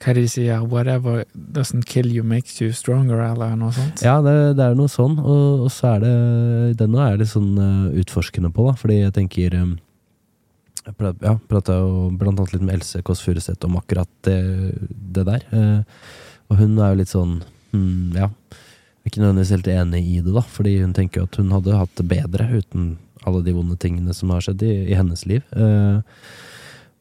[0.01, 0.63] Hva er det de sier?
[0.65, 4.01] Whatever doesn't kill you makes you stronger, eller noe sånt?
[4.01, 6.13] Ja, det, det er noe sånn, og, og så er det
[6.81, 9.75] Den nå er jeg litt sånn eh, utforskende på, da, fordi jeg tenker um,
[10.87, 14.39] Jeg ja, prata jo blant annet litt med Else Kåss Furuseth om akkurat det,
[14.89, 15.45] det der.
[15.53, 16.03] eh,
[16.51, 17.37] og hun er jo litt sånn
[17.71, 18.31] hmm, Ja,
[19.01, 21.97] er ikke nødvendigvis helt enig i det, da, fordi hun tenker at hun hadde hatt
[21.97, 22.93] det bedre uten
[23.27, 25.45] alle de vonde tingene som har skjedd i, i hennes liv.
[25.53, 25.99] Eh,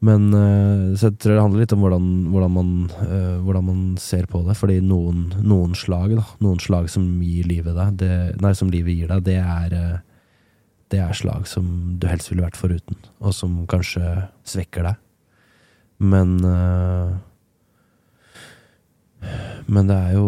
[0.01, 2.69] men eh, Så jeg tror det handler litt om hvordan, hvordan, man,
[3.05, 4.57] eh, hvordan man ser på det.
[4.57, 8.97] Fordi noen, noen slag da, noen slag som gir livet deg, det, nei, som livet
[8.97, 9.99] gir deg, det er eh,
[10.91, 11.65] Det er slag som
[12.01, 14.97] du helst ville vært foruten, og som kanskje svekker deg.
[16.03, 16.33] Men
[19.71, 20.25] Men det er jo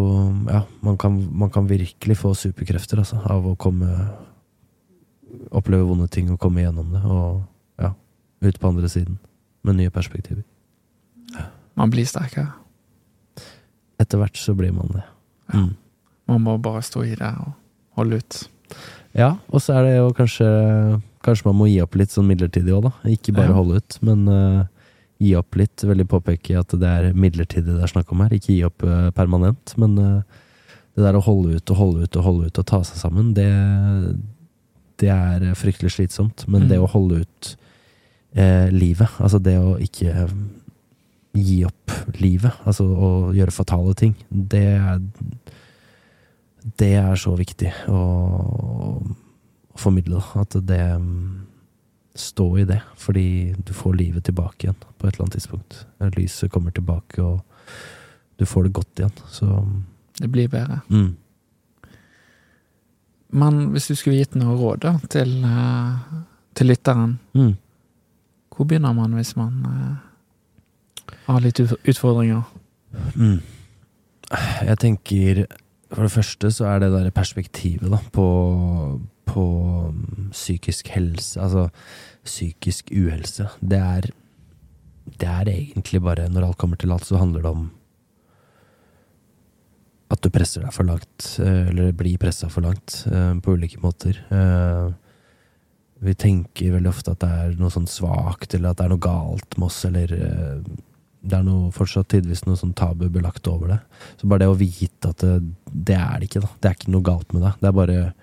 [0.48, 3.90] Ja, man kan, man kan virkelig få superkrefter altså, av å komme
[5.54, 7.42] Oppleve vonde ting og komme gjennom det, og
[7.82, 7.90] ja,
[8.46, 9.18] ut på andre siden
[9.66, 10.44] med nye perspektiver.
[11.76, 12.52] Man blir sterkere.
[14.02, 15.04] Etter hvert så blir man det.
[15.54, 15.64] Ja.
[15.64, 15.72] Mm.
[16.30, 17.54] Man må bare stå i det og
[17.98, 18.38] holde ut.
[19.18, 20.48] Ja, og så er det jo kanskje
[21.24, 22.92] Kanskje man må gi opp litt sånn midlertidig òg, da.
[23.08, 23.56] Ikke bare Ja.
[23.56, 24.66] holde ut, men eh,
[25.22, 25.84] gi opp litt.
[25.86, 29.10] Veldig påpeke at det er midlertidig det er snakk om her, ikke gi opp eh,
[29.16, 29.76] permanent.
[29.82, 30.40] Men eh,
[30.96, 33.34] det der å holde ut og holde ut og holde ut og ta seg sammen,
[33.38, 33.50] det,
[35.02, 36.46] det er fryktelig slitsomt.
[36.48, 36.86] Men det Mm.
[36.86, 37.56] å holde ut
[38.36, 40.36] eh, livet, altså det å ikke eh,
[41.34, 41.92] gi opp
[42.22, 45.02] livet, altså å gjøre fatale ting, det er
[46.80, 48.02] det er så viktig å,
[49.74, 50.22] å formidle.
[50.40, 51.43] At det mm,
[52.16, 55.86] Stå i det, fordi du får livet tilbake igjen på et eller annet tidspunkt.
[56.18, 57.42] Lyset kommer tilbake, og
[58.38, 59.16] du får det godt igjen.
[59.34, 59.48] Så
[60.20, 60.82] Det blir bedre.
[60.90, 61.16] mm.
[63.34, 65.96] Men hvis du skulle gitt noe råd da, til, eh,
[66.54, 67.56] til lytteren, Mm.
[68.54, 69.96] hvor begynner man hvis man uh,
[71.26, 72.44] har litt utfordringer?
[73.16, 73.42] Mm.
[74.68, 75.46] Jeg tenker
[75.94, 79.00] For det første så er det der perspektivet da, på,
[79.30, 79.44] på
[79.94, 81.70] mm, psykisk helse, altså
[82.26, 84.12] psykisk uhelse, det er
[85.04, 87.72] Det er egentlig bare, når alt kommer til alt, så handler det om
[90.14, 93.82] at du presser deg for langt, eh, eller blir pressa for langt, eh, på ulike
[93.84, 94.20] måter.
[94.32, 94.94] Eh,
[96.04, 99.00] Vi tenker veldig ofte at det er noe sånn svakt, eller at det er noe
[99.00, 103.80] galt med oss, eller det er noe, fortsatt tidvis noe sånn tabu belagt over det.
[104.20, 106.50] Så bare det å vite at det, det er det ikke, da.
[106.60, 107.54] Det er ikke noe galt med deg.
[107.62, 108.14] Det er bare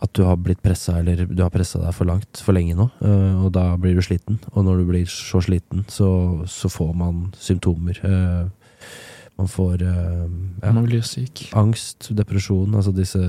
[0.00, 2.86] at du har blitt pressa, eller du har pressa deg for langt for lenge nå,
[3.04, 4.40] eh, og da blir du sliten.
[4.54, 6.08] Og når du blir så sliten, så,
[6.48, 8.00] så får man symptomer.
[8.06, 8.48] Eh,
[9.40, 10.24] man får eh,
[10.62, 11.46] ja, Man blir syk.
[11.56, 13.20] angst, depresjon, altså disse,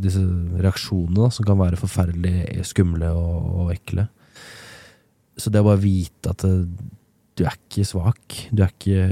[0.00, 0.24] disse
[0.60, 4.08] reaksjonene da, som kan være forferdelig skumle og, og ekle.
[5.40, 6.52] Så det å bare vite at det,
[7.34, 9.06] du er ikke svak, du er ikke,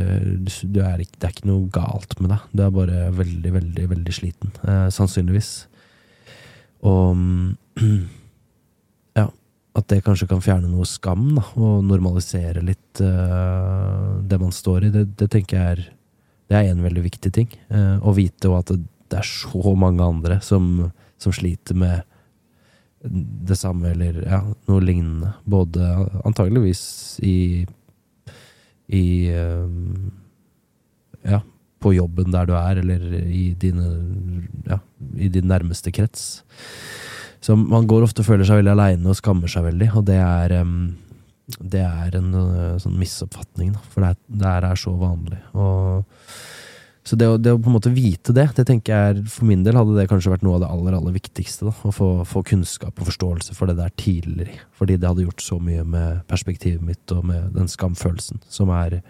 [0.70, 2.44] du er Det er ikke noe galt med deg.
[2.54, 4.52] Du er bare veldig, veldig, veldig sliten.
[4.62, 5.50] Eh, sannsynligvis.
[6.88, 7.16] Og
[9.18, 9.26] ja,
[9.78, 14.88] at det kanskje kan fjerne noe skam, da, og normalisere litt uh, det man står
[14.88, 15.84] i, det, det tenker jeg er
[16.52, 17.52] Det er en veldig viktig ting.
[17.72, 22.02] Uh, å vite at det, det er så mange andre som, som sliter med
[23.02, 25.32] det samme, eller ja, noe lignende.
[25.44, 25.86] Både
[26.24, 26.82] antageligvis
[27.22, 27.66] i
[28.92, 29.70] i uh,
[31.22, 31.38] Ja,
[31.82, 33.92] på jobben der du er, eller i dine
[34.68, 34.78] Ja,
[35.18, 36.42] i din nærmeste krets.
[37.42, 40.20] Så man går ofte og føler seg veldig aleine og skammer seg veldig, og det
[40.22, 40.54] er
[41.58, 45.40] det er en eh, sånn misoppfatning, da, for det, det er så vanlig.
[45.58, 46.04] Og,
[47.02, 49.64] så det å, det å på en måte vite det, det tenker jeg for min
[49.66, 51.66] del hadde det kanskje vært noe av det aller aller viktigste.
[51.66, 54.62] da, Å få, få kunnskap og forståelse for det der tidligere.
[54.78, 59.00] Fordi det hadde gjort så mye med perspektivet mitt og med den skamfølelsen, som er,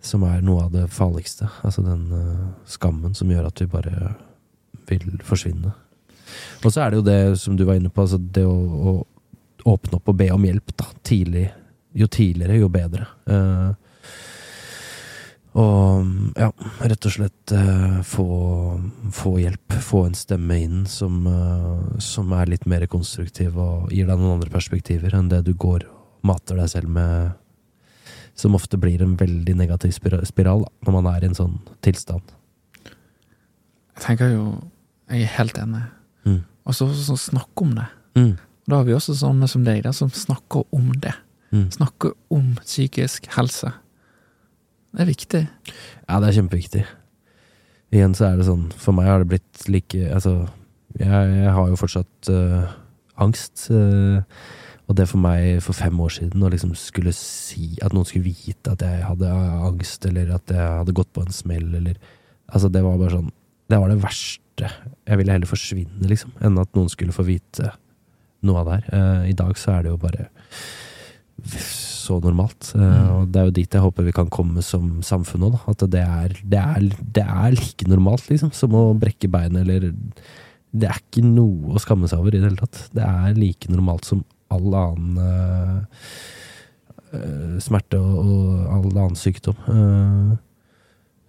[0.00, 1.48] som er noe av det farligste.
[1.66, 4.14] Altså den uh, skammen som gjør at vi bare
[4.88, 5.72] vil forsvinne.
[6.64, 9.70] Og så er det jo det som du var inne på, altså det å, å
[9.70, 11.48] åpne opp og be om hjelp da, tidlig.
[11.96, 13.06] Jo tidligere, jo bedre.
[13.28, 13.72] Uh,
[15.60, 16.46] og ja,
[16.86, 18.26] rett og slett uh, få,
[19.12, 19.74] få hjelp.
[19.82, 21.24] Få en stemme inn som,
[21.98, 25.88] som er litt mer konstruktiv og gir deg noen andre perspektiver enn det du går
[25.90, 27.32] og mater deg selv med.
[28.40, 32.24] Som ofte blir en veldig negativ spiral da, når man er i en sånn tilstand.
[33.96, 34.44] Jeg tenker jo
[35.10, 35.82] Jeg er helt enig.
[36.24, 36.44] Mm.
[36.64, 37.88] Og så så snakke om det.
[38.14, 38.36] Mm.
[38.70, 41.12] Da har vi også sånne som deg, der, som snakker om det.
[41.50, 41.66] Mm.
[41.74, 43.72] Snakker om psykisk helse.
[44.94, 45.42] Det er viktig.
[46.06, 46.84] Ja, det er kjempeviktig.
[47.90, 50.44] Igjen så er det sånn, for meg har det blitt like Altså,
[50.98, 52.70] jeg, jeg har jo fortsatt øh,
[53.18, 53.66] angst.
[53.74, 54.22] øh,
[54.90, 58.32] og det for meg for fem år siden, å liksom skulle si At noen skulle
[58.32, 59.30] vite at jeg hadde
[59.70, 61.98] angst, eller at jeg hadde gått på en smell, eller
[62.50, 63.28] Altså, det var bare sånn
[63.70, 64.70] Det var det verste.
[65.06, 67.70] Jeg ville heller forsvinne, liksom, enn at noen skulle få vite
[68.42, 68.88] noe av det her.
[68.90, 70.26] Uh, I dag så er det jo bare
[71.62, 72.72] så normalt.
[72.74, 73.06] Uh, Mm.
[73.14, 76.02] Og det er jo dit jeg håper vi kan komme som samfunn òg, At det
[76.02, 79.92] er, det, er, det er like normalt, liksom, som å brekke beinet eller
[80.74, 82.88] Det er ikke noe å skamme seg over i det hele tatt.
[82.90, 86.04] Det er like normalt som all annen eh,
[87.16, 89.58] eh, smerte og, og all annen sykdom.
[89.70, 90.38] Eh,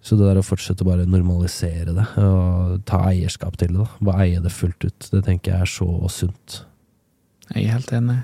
[0.02, 4.02] så det der å fortsette å bare normalisere det, og ta eierskap til det, da.
[4.02, 6.62] bare eie det fullt ut, det tenker jeg er så sunt.
[7.52, 8.18] Jeg er helt enig.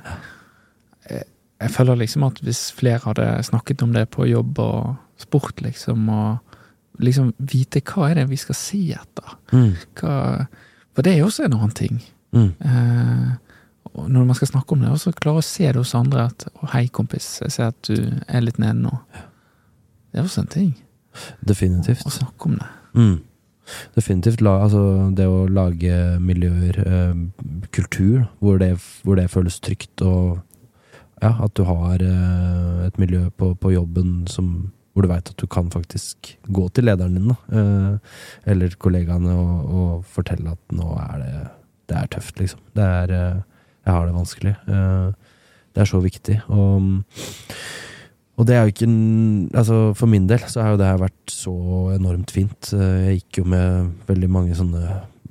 [1.07, 1.29] Jeg,
[1.63, 6.11] jeg føler liksom at hvis flere hadde snakket om det på jobb og sport, liksom,
[6.11, 9.39] og liksom vite hva er det vi skal si etter,
[10.01, 10.15] hva,
[10.99, 12.01] for det er jo også en annen ting.
[12.35, 12.51] Mm.
[12.59, 13.29] Eh,
[13.95, 16.47] og når man skal snakke om det, også klare å se det hos andre at
[16.49, 17.97] 'Å, hei, kompis, jeg ser at du
[18.29, 18.99] er litt nede nå'.
[20.13, 20.75] Det er også en ting.
[21.45, 22.07] Definitivt.
[22.07, 22.69] Å snakke om det.
[22.95, 23.19] Mm.
[23.97, 24.41] Definitivt.
[24.45, 24.83] La, altså,
[25.15, 27.15] det å lage miljøer, eh,
[27.75, 30.41] kultur, hvor det, hvor det føles trygt, og
[31.23, 35.41] ja, at du har eh, et miljø på, på jobben som, hvor du veit at
[35.41, 38.17] du kan faktisk gå til lederen din, da, eh,
[38.53, 41.37] eller kollegaene, og, og fortelle at nå er det
[41.89, 42.61] Det er tøft, liksom.
[42.77, 43.37] Det er eh,
[43.89, 44.55] Jeg har det vanskelig.
[44.69, 45.11] Eh,
[45.73, 46.41] det er så viktig.
[46.53, 47.05] Og
[48.39, 48.89] og det er jo ikke
[49.59, 51.55] Altså, for min del så har jo det her vært så
[51.97, 52.73] enormt fint.
[52.77, 54.83] Eh, Jeg gikk jo med veldig mange sånne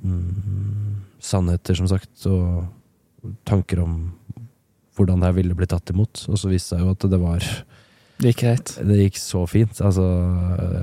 [0.02, 2.66] mm, sannheter, som sagt, og
[3.48, 3.96] tanker om
[4.96, 6.26] hvordan det her ville bli tatt imot.
[6.28, 7.46] Og så viste det seg jo at det var
[8.18, 8.74] Det gikk greit.
[8.82, 9.80] Det gikk så fint.
[9.80, 10.04] Altså,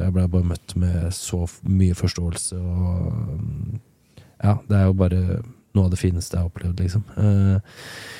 [0.01, 3.82] jeg ble bare møtt med så mye forståelse og mm,
[4.43, 5.21] Ja, det er jo bare
[5.76, 7.03] noe av det fineste jeg har opplevd, liksom.
[7.17, 7.59] Eh,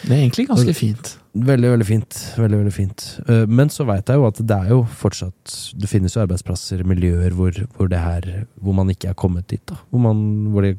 [0.06, 1.14] Det er egentlig ganske fint.
[1.36, 2.20] Veldig, veldig fint.
[2.38, 3.06] Veldig, veldig fint.
[3.28, 6.84] Eh, Men så veit jeg jo at det er jo fortsatt Det finnes jo arbeidsplasser,
[6.88, 8.30] miljøer, hvor, hvor det her
[8.62, 9.76] Hvor man ikke er kommet dit, da.
[9.92, 10.22] Hvor man,
[10.54, 10.78] hvor det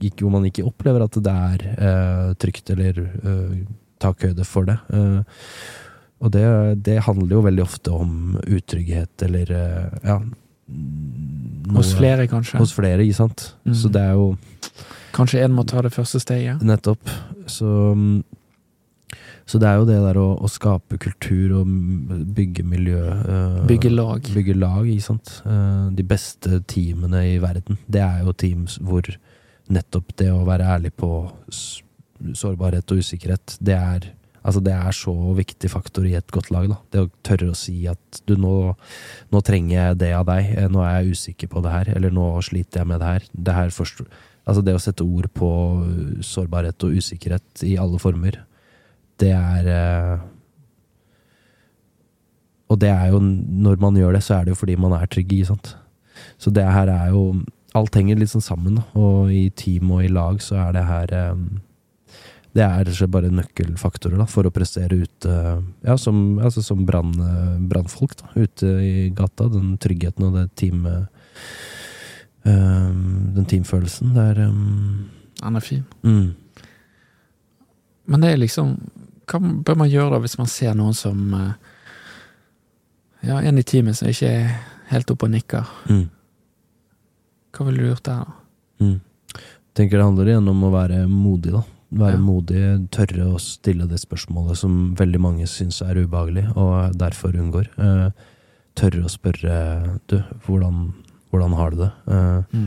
[0.00, 3.54] ikke, hvor man ikke opplever at det er eh, trygt eller eh,
[3.98, 4.76] takhøyde for det.
[4.94, 5.22] Eh,
[6.22, 6.44] og det,
[6.86, 10.20] det handler jo veldig ofte om utrygghet eller eh, ja
[10.68, 12.58] noe- Hos flere, kanskje.
[12.62, 13.54] Hos flere, ikke sant.
[13.66, 13.74] Mm.
[13.74, 14.28] Så det er jo
[15.16, 16.62] Kanskje en må ta det første steget.
[16.64, 17.10] Nettopp.
[17.50, 17.70] Så,
[19.48, 21.72] så det er jo det der å, å skape kultur og
[22.36, 24.28] bygge miljø uh, Bygge lag.
[24.34, 25.38] Bygge lag, ikke sant.
[25.46, 29.08] Uh, de beste teamene i verden, det er jo teams hvor
[29.68, 31.10] nettopp det å være ærlig på
[32.34, 34.14] sårbarhet og usikkerhet, det er
[34.48, 36.78] Altså, det er så viktig faktor i et godt lag, da.
[36.94, 38.52] Det å tørre å si at du, nå,
[39.34, 42.30] nå trenger jeg det av deg, nå er jeg usikker på det her, eller nå
[42.46, 43.26] sliter jeg med det her.
[43.34, 44.08] Det her forstår
[44.48, 45.48] Altså, det å sette ord på
[46.24, 48.40] sårbarhet og usikkerhet i alle former,
[49.20, 50.26] det er eh,
[52.68, 55.08] Og det er jo, når man gjør det, så er det jo fordi man er
[55.08, 55.70] trygg, ikke sant.
[56.36, 57.30] Så det her er jo
[57.76, 58.78] Alt henger litt sånn sammen.
[58.96, 61.42] Og i team og i lag så er det her eh,
[62.56, 65.34] Det er rett og slett bare nøkkelfaktorer da, for å prestere ute,
[65.84, 69.50] ja, som, altså som brannfolk ute i gata.
[69.52, 71.12] Den tryggheten og det teamet
[72.44, 72.90] eh,
[73.38, 74.14] Den teamfølelsen.
[74.14, 75.08] Det er um,
[75.42, 75.84] Den er fin.
[76.02, 76.34] mm,
[78.06, 78.76] Men det er liksom
[79.28, 81.52] Hva bør man gjøre da hvis man ser noen som eh,
[83.28, 84.52] Ja, en i teamet som ikke er
[84.92, 85.66] helt oppe og nikker?
[85.90, 86.06] mm,
[87.52, 88.84] Hva ville du gjort der, da?
[88.84, 89.00] mm.
[89.74, 91.60] Tenker det handler igjen om å være modig, da.
[91.98, 92.20] Være Ja.
[92.20, 97.68] modig, tørre å stille det spørsmålet som veldig mange syns er ubehagelig, og derfor unngår.
[97.78, 98.10] Uh,
[98.76, 100.16] tørre å spørre du,
[100.46, 100.92] hvordan,
[101.30, 101.90] hvordan har du det?
[102.14, 102.58] Eh,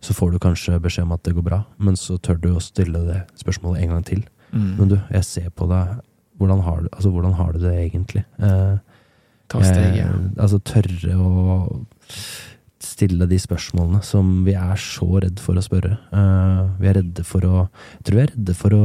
[0.00, 2.60] så får du kanskje beskjed om at det går bra, men så tør du å
[2.64, 4.22] stille det spørsmålet en gang til.
[4.52, 4.70] Mm.
[4.78, 5.98] Men du, jeg ser på deg,
[6.40, 8.24] hvordan har du, altså, hvordan har du det egentlig?
[8.40, 8.78] Uh,
[9.50, 10.06] Ta steget.
[10.06, 11.84] eh, altså tørre å
[12.80, 15.98] stille de spørsmålene som vi er så redd for å spørre.
[16.14, 17.54] Uh, vi er redde for å
[17.98, 18.84] Jeg tror vi er redde for å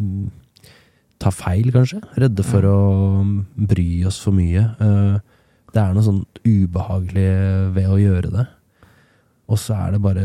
[0.00, 0.30] mm,
[1.22, 2.00] ta feil, kanskje.
[2.18, 2.74] Redde for Ja.
[2.74, 3.36] å mm,
[3.70, 4.64] bry oss for mye.
[5.70, 7.28] Det er noe sånn ubehagelig
[7.76, 8.46] ved å gjøre det.
[9.50, 10.24] Og så er det bare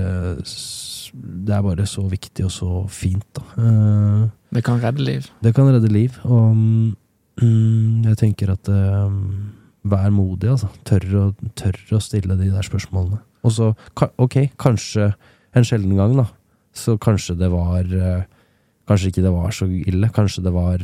[1.15, 3.43] Det er bare så viktig og så fint, da.
[3.57, 5.29] Eh, Det kan redde liv.
[5.41, 9.19] det kan redde liv, og mm, jeg tenker at eh,
[9.85, 10.67] Vær modig, altså.
[10.83, 11.23] Tør å,
[11.53, 13.19] tør å stille de der spørsmålene.
[13.45, 13.67] Og så,
[14.17, 15.11] ok, kanskje
[15.53, 16.25] en sjelden gang, da.
[16.73, 18.23] Så kanskje det var eh,
[18.89, 20.09] Kanskje ikke det var så ille.
[20.13, 20.81] Kanskje det var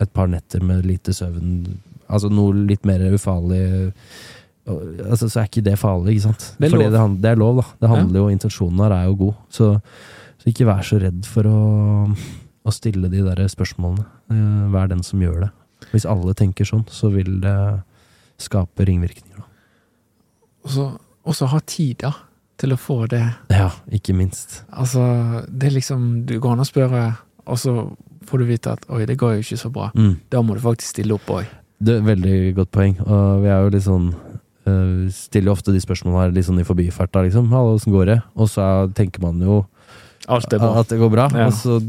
[0.00, 1.78] et par netter med lite søvn.
[2.08, 3.90] Altså noe litt mer ufarlig.
[5.06, 6.46] Altså, så er ikke det farlig, ikke sant?
[6.58, 6.86] Det er lov.
[6.94, 7.66] Det, det er lov, da.
[7.82, 9.34] Det handler jo, Intensjonen her er jo god.
[9.52, 9.70] Så,
[10.42, 11.60] så ikke vær så redd for å,
[12.64, 14.06] å stille de der spørsmålene.
[14.32, 15.50] Eh, Vær den som gjør det.
[15.90, 17.56] Hvis alle tenker sånn, så vil det
[18.40, 19.46] skape ringvirkninger.
[20.64, 22.12] Og så ha tid, da,
[22.60, 23.24] til å få det.
[23.52, 24.62] Ja, ikke minst.
[24.68, 25.02] Altså,
[25.48, 27.04] det er liksom Du går an å spørre,
[27.46, 27.74] og så
[28.28, 29.88] får du vite at oi, det går jo ikke så bra.
[29.96, 30.14] Mm.
[30.32, 31.48] Da må du faktisk stille opp òg.
[31.80, 32.98] Veldig godt poeng.
[33.06, 34.10] Og vi er jo litt sånn
[35.14, 37.50] Stiller jo ofte de spørsmålene her litt sånn i forbifarta, liksom.
[37.54, 38.18] Hallo, åssen går det?
[38.36, 38.64] Og så
[38.96, 39.62] tenker man jo
[40.30, 40.46] at
[40.92, 41.26] det går bra.
[41.34, 41.48] Ja.
[41.54, 41.80] Så,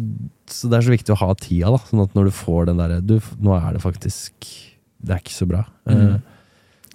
[0.49, 1.81] så det er så viktig å ha tida, da.
[1.89, 4.47] Sånn at når du får den derre Du, nå er det faktisk
[5.01, 5.65] Det er ikke så bra.
[5.89, 6.21] Eh, Mm.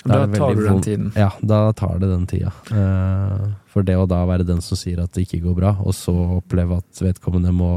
[0.07, 1.07] Da tar du den tiden.
[1.19, 2.53] Ja, da tar det den tida.
[2.71, 5.97] Eh, for det å da være den som sier at det ikke går bra, og
[5.99, 7.71] så oppleve at vedkommende må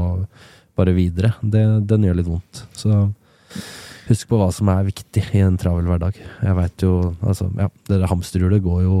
[0.78, 2.62] bare videre, det, den gjør litt vondt.
[2.78, 3.00] Så
[4.10, 6.16] husk på hva som er viktig i en travel hverdag.
[6.42, 8.96] Jeg veit jo Altså, ja, det der hamsterhjulet går jo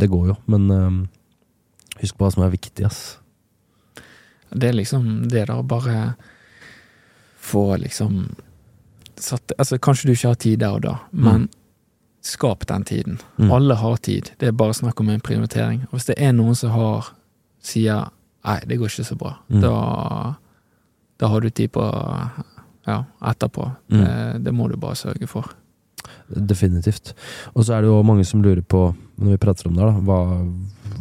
[0.00, 0.96] Det går jo, men um,
[2.00, 3.02] husk på hva som er viktig, ass.
[4.54, 6.14] Det er liksom det da, bare
[7.44, 8.24] få liksom
[9.20, 11.48] satt Altså, kanskje du ikke har tid der og da, men
[12.24, 13.18] skap den tiden.
[13.36, 13.50] Mm.
[13.52, 15.82] Alle har tid, det er bare snakk om en prioritering.
[15.90, 17.10] Og hvis det er noen som har
[17.64, 18.06] sier
[18.44, 19.58] nei, det går ikke så bra, Mm.
[19.58, 19.60] Mm.
[19.62, 20.34] da,
[21.20, 21.84] da har du tid på
[22.86, 22.98] ja,
[23.30, 23.68] etterpå.
[23.92, 24.00] Mm.
[24.00, 25.52] Det, det må du bare sørge for.
[26.28, 27.14] Definitivt.
[27.54, 28.86] Og så er det jo mange som lurer på,
[29.18, 30.18] når vi prater om det, da, hva,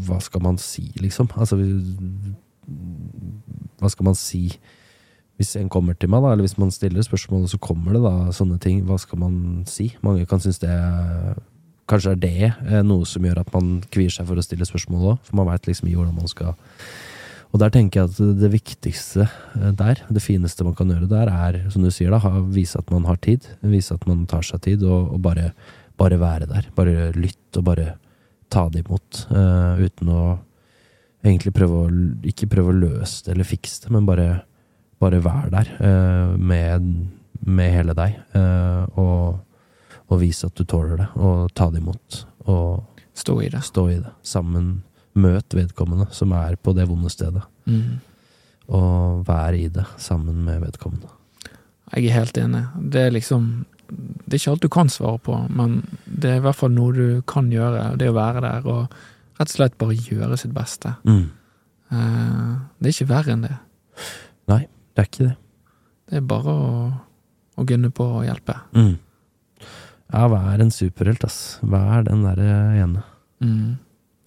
[0.07, 1.29] hva skal man si, liksom?
[1.35, 2.35] Altså, vi-
[3.81, 4.45] hva skal man si
[5.39, 8.11] hvis en kommer til meg, da, eller hvis man stiller spørsmål, så kommer det da
[8.37, 8.83] sånne ting.
[8.85, 9.87] Hva skal man si?
[10.05, 10.69] Mange kan synes det
[11.89, 12.37] Kanskje er det
[12.69, 15.49] eh, noe som gjør at man kvier seg for å stille spørsmål òg, for man
[15.49, 16.53] veit liksom ikke hvordan man skal
[17.53, 21.29] Og der tenker jeg at det viktigste eh, der, det fineste man kan gjøre der,
[21.29, 23.45] er, som du sier, da, vise at man har tid.
[23.61, 25.51] Vise at man tar seg tid, og, og bare,
[26.01, 26.71] bare være der.
[26.75, 27.91] Bare lytte, og bare
[28.53, 29.25] ta det imot.
[29.29, 30.23] Uh, uten å
[31.23, 31.91] egentlig prøve å
[32.27, 34.27] Ikke prøve å løse det eller fikse det, men bare,
[35.01, 36.89] bare være der uh, med,
[37.45, 38.17] med hele deg.
[38.33, 39.77] Uh, og,
[40.09, 42.23] og vise at du tåler det, og ta det imot.
[42.49, 43.61] Og Stå i det.
[43.61, 44.09] stå i det.
[44.25, 44.81] Sammen.
[45.15, 47.43] Møt vedkommende som er på det vonde stedet.
[47.69, 47.99] Mm.
[48.73, 51.09] Og vær i det sammen med vedkommende.
[51.93, 52.63] Jeg er helt enig.
[52.89, 56.43] Det er liksom Det er ikke alt du kan svare på, men det er i
[56.45, 57.91] hvert fall noe du kan gjøre.
[57.99, 58.95] Det å være der og
[59.37, 60.95] rett og slett bare gjøre sitt beste.
[61.05, 61.27] Mm.
[61.91, 63.57] Eh, Det er ikke verre enn det.
[64.49, 64.63] Nei,
[64.95, 65.35] Det er ikke det.
[66.09, 66.93] Det er bare å,
[67.57, 68.55] å gunne på å hjelpe.
[68.73, 68.97] Mm.
[70.13, 71.59] Ja, vær en superhelt, ass.
[71.61, 73.03] Vær den derre ene.
[73.41, 73.77] Mm.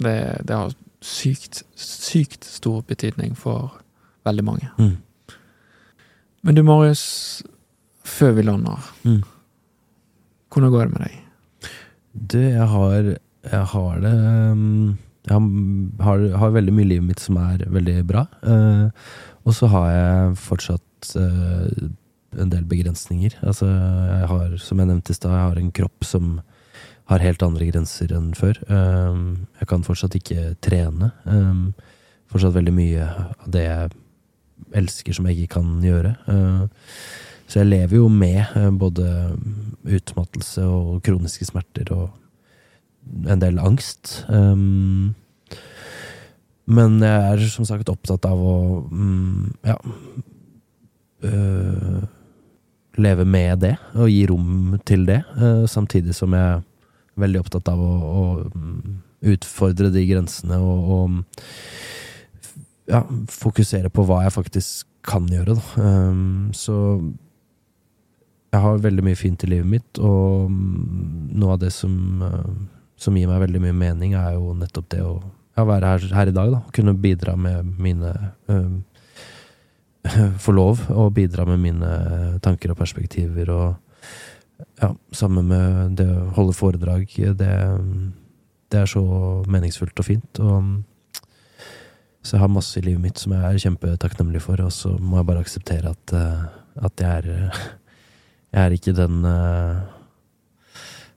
[0.02, 0.16] Det,
[0.48, 0.74] det har
[1.04, 3.78] sykt, sykt stor betydning for
[4.26, 4.68] veldig mange.
[4.78, 4.96] Mm.
[6.46, 7.42] Men du, Marius,
[8.06, 9.22] før vi lander, Mm.
[10.52, 11.22] hvordan går det med deg?
[12.32, 13.16] Du, jeg har
[13.46, 14.12] Jeg har det
[14.52, 14.96] um,
[15.28, 15.40] Jeg
[16.02, 18.26] har, har veldig mye i livet mitt som er veldig bra.
[18.42, 18.88] eh,
[19.46, 21.88] og så har jeg fortsatt eh,
[22.42, 23.34] en del begrensninger.
[23.46, 26.40] Altså, jeg har, som jeg nevnte i stad, jeg har en kropp som
[27.06, 28.58] har helt andre grenser enn før.
[28.66, 31.12] Um, jeg kan fortsatt ikke trene.
[31.24, 31.70] Um,
[32.32, 33.94] fortsatt veldig mye av det jeg
[34.80, 36.16] elsker som jeg ikke kan gjøre.
[36.26, 36.66] Uh,
[37.46, 39.04] så jeg lever jo med eh, både
[39.86, 44.24] utmattelse og kroniske smerter og en del angst.
[44.26, 45.14] Um,
[46.66, 48.56] men jeg er som sagt opptatt av å
[48.90, 49.76] mm, ja
[51.22, 52.00] øh,
[52.98, 55.20] leve med det, og gi rom til det,
[55.70, 56.64] samtidig som jeg
[57.20, 58.96] veldig opptatt av å, å mm,
[59.34, 61.06] utfordre de grensene og, og
[62.90, 63.02] ja,
[63.32, 65.64] fokusere på hva jeg faktisk kan gjøre, da.
[65.82, 66.74] Um, så
[68.52, 72.52] jeg har veldig mye fint i livet mitt, og mm, noe av det som, øh,
[72.98, 76.30] som gir meg veldig mye mening, er jo nettopp det å ja, være her, her
[76.30, 76.60] i dag, da.
[76.76, 78.12] Kunne bidra med mine
[78.50, 78.84] um,
[80.44, 81.88] Få lov å bidra med mine
[82.44, 84.04] tanker og perspektiver, og
[84.80, 87.54] ja, sammen med det å holde foredrag, det,
[88.72, 89.02] det er så
[89.50, 90.40] meningsfullt og fint.
[90.42, 90.70] Og
[92.26, 95.20] så jeg har masse i livet mitt som jeg er kjempetakknemlig for, og så må
[95.20, 96.46] jeg bare akseptere at, øh,
[96.88, 97.50] at jeg er
[98.56, 99.76] Jeg er ikke den øh,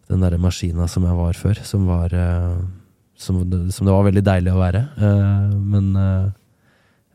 [0.10, 2.58] Den derre maskina som jeg var før, som var øh,
[3.20, 3.40] som,
[3.72, 4.82] som det var veldig deilig å være.
[4.98, 6.30] Eh, men eh,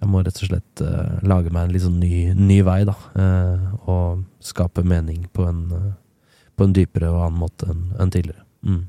[0.02, 2.94] jeg må rett og slett eh, lage meg en litt sånn ny, ny vei, da.
[3.16, 5.92] eh, og skape mening på en, eh,
[6.56, 8.44] på en dypere og annen måte enn en tidligere.
[8.64, 8.82] Mm.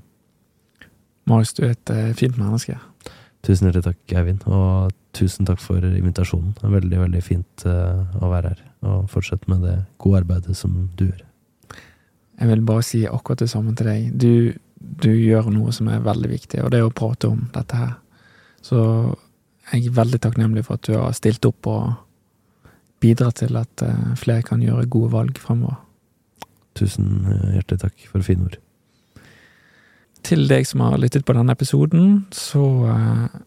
[1.29, 2.77] Marius, du er et eh, fint menneske.
[3.45, 6.53] Tusen hjertelig takk, Eivind, og tusen takk for invitasjonen.
[6.57, 10.57] Det er veldig, veldig fint eh, å være her, og fortsette med det gode arbeidet
[10.57, 11.23] som du gjør.
[12.35, 14.07] Jeg vil bare si akkurat det samme til deg.
[14.19, 14.31] Du,
[14.75, 17.93] du gjør noe som er veldig viktig, og det er å prate om dette her.
[18.65, 18.79] Så
[19.71, 21.93] jeg er veldig takknemlig for at du har stilt opp og
[23.01, 25.81] bidratt til at eh, flere kan gjøre gode valg fremover.
[26.75, 28.59] Tusen eh, hjertelig takk for fine ord.
[30.25, 33.41] Til deg som har lyttet på denne episoden, så, eh,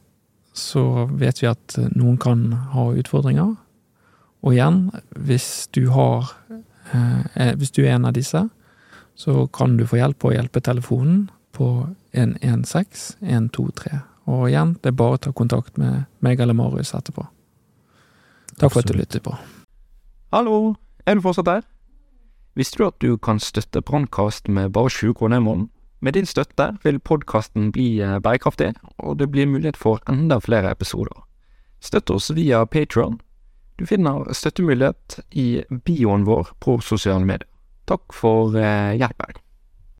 [0.56, 3.56] så vet vi at noen kan ha utfordringer.
[4.46, 4.86] Og igjen,
[5.18, 6.30] hvis du har
[6.94, 8.40] eh, Hvis du er en av disse,
[9.18, 13.98] så kan du få hjelp på hjelpetelefonen på 116 123.
[14.28, 17.26] Og igjen, det er bare å ta kontakt med meg eller Marius etterpå.
[18.58, 19.34] Takk for at du lyttet på.
[20.32, 21.66] Hallo, er du fortsatt der?
[22.59, 25.68] Visste du at du kan støtte Brannkast med bare 20 kroner i måneden?
[26.02, 30.70] Med din støtte vil podkasten bli eh, bærekraftig, og det blir mulighet for enda flere
[30.74, 31.22] episoder.
[31.80, 33.20] Støtt oss via Patron.
[33.78, 37.46] Du finner støttemulighet i bioen vår på sosiale medier.
[37.86, 39.38] Takk for eh, hjelpen.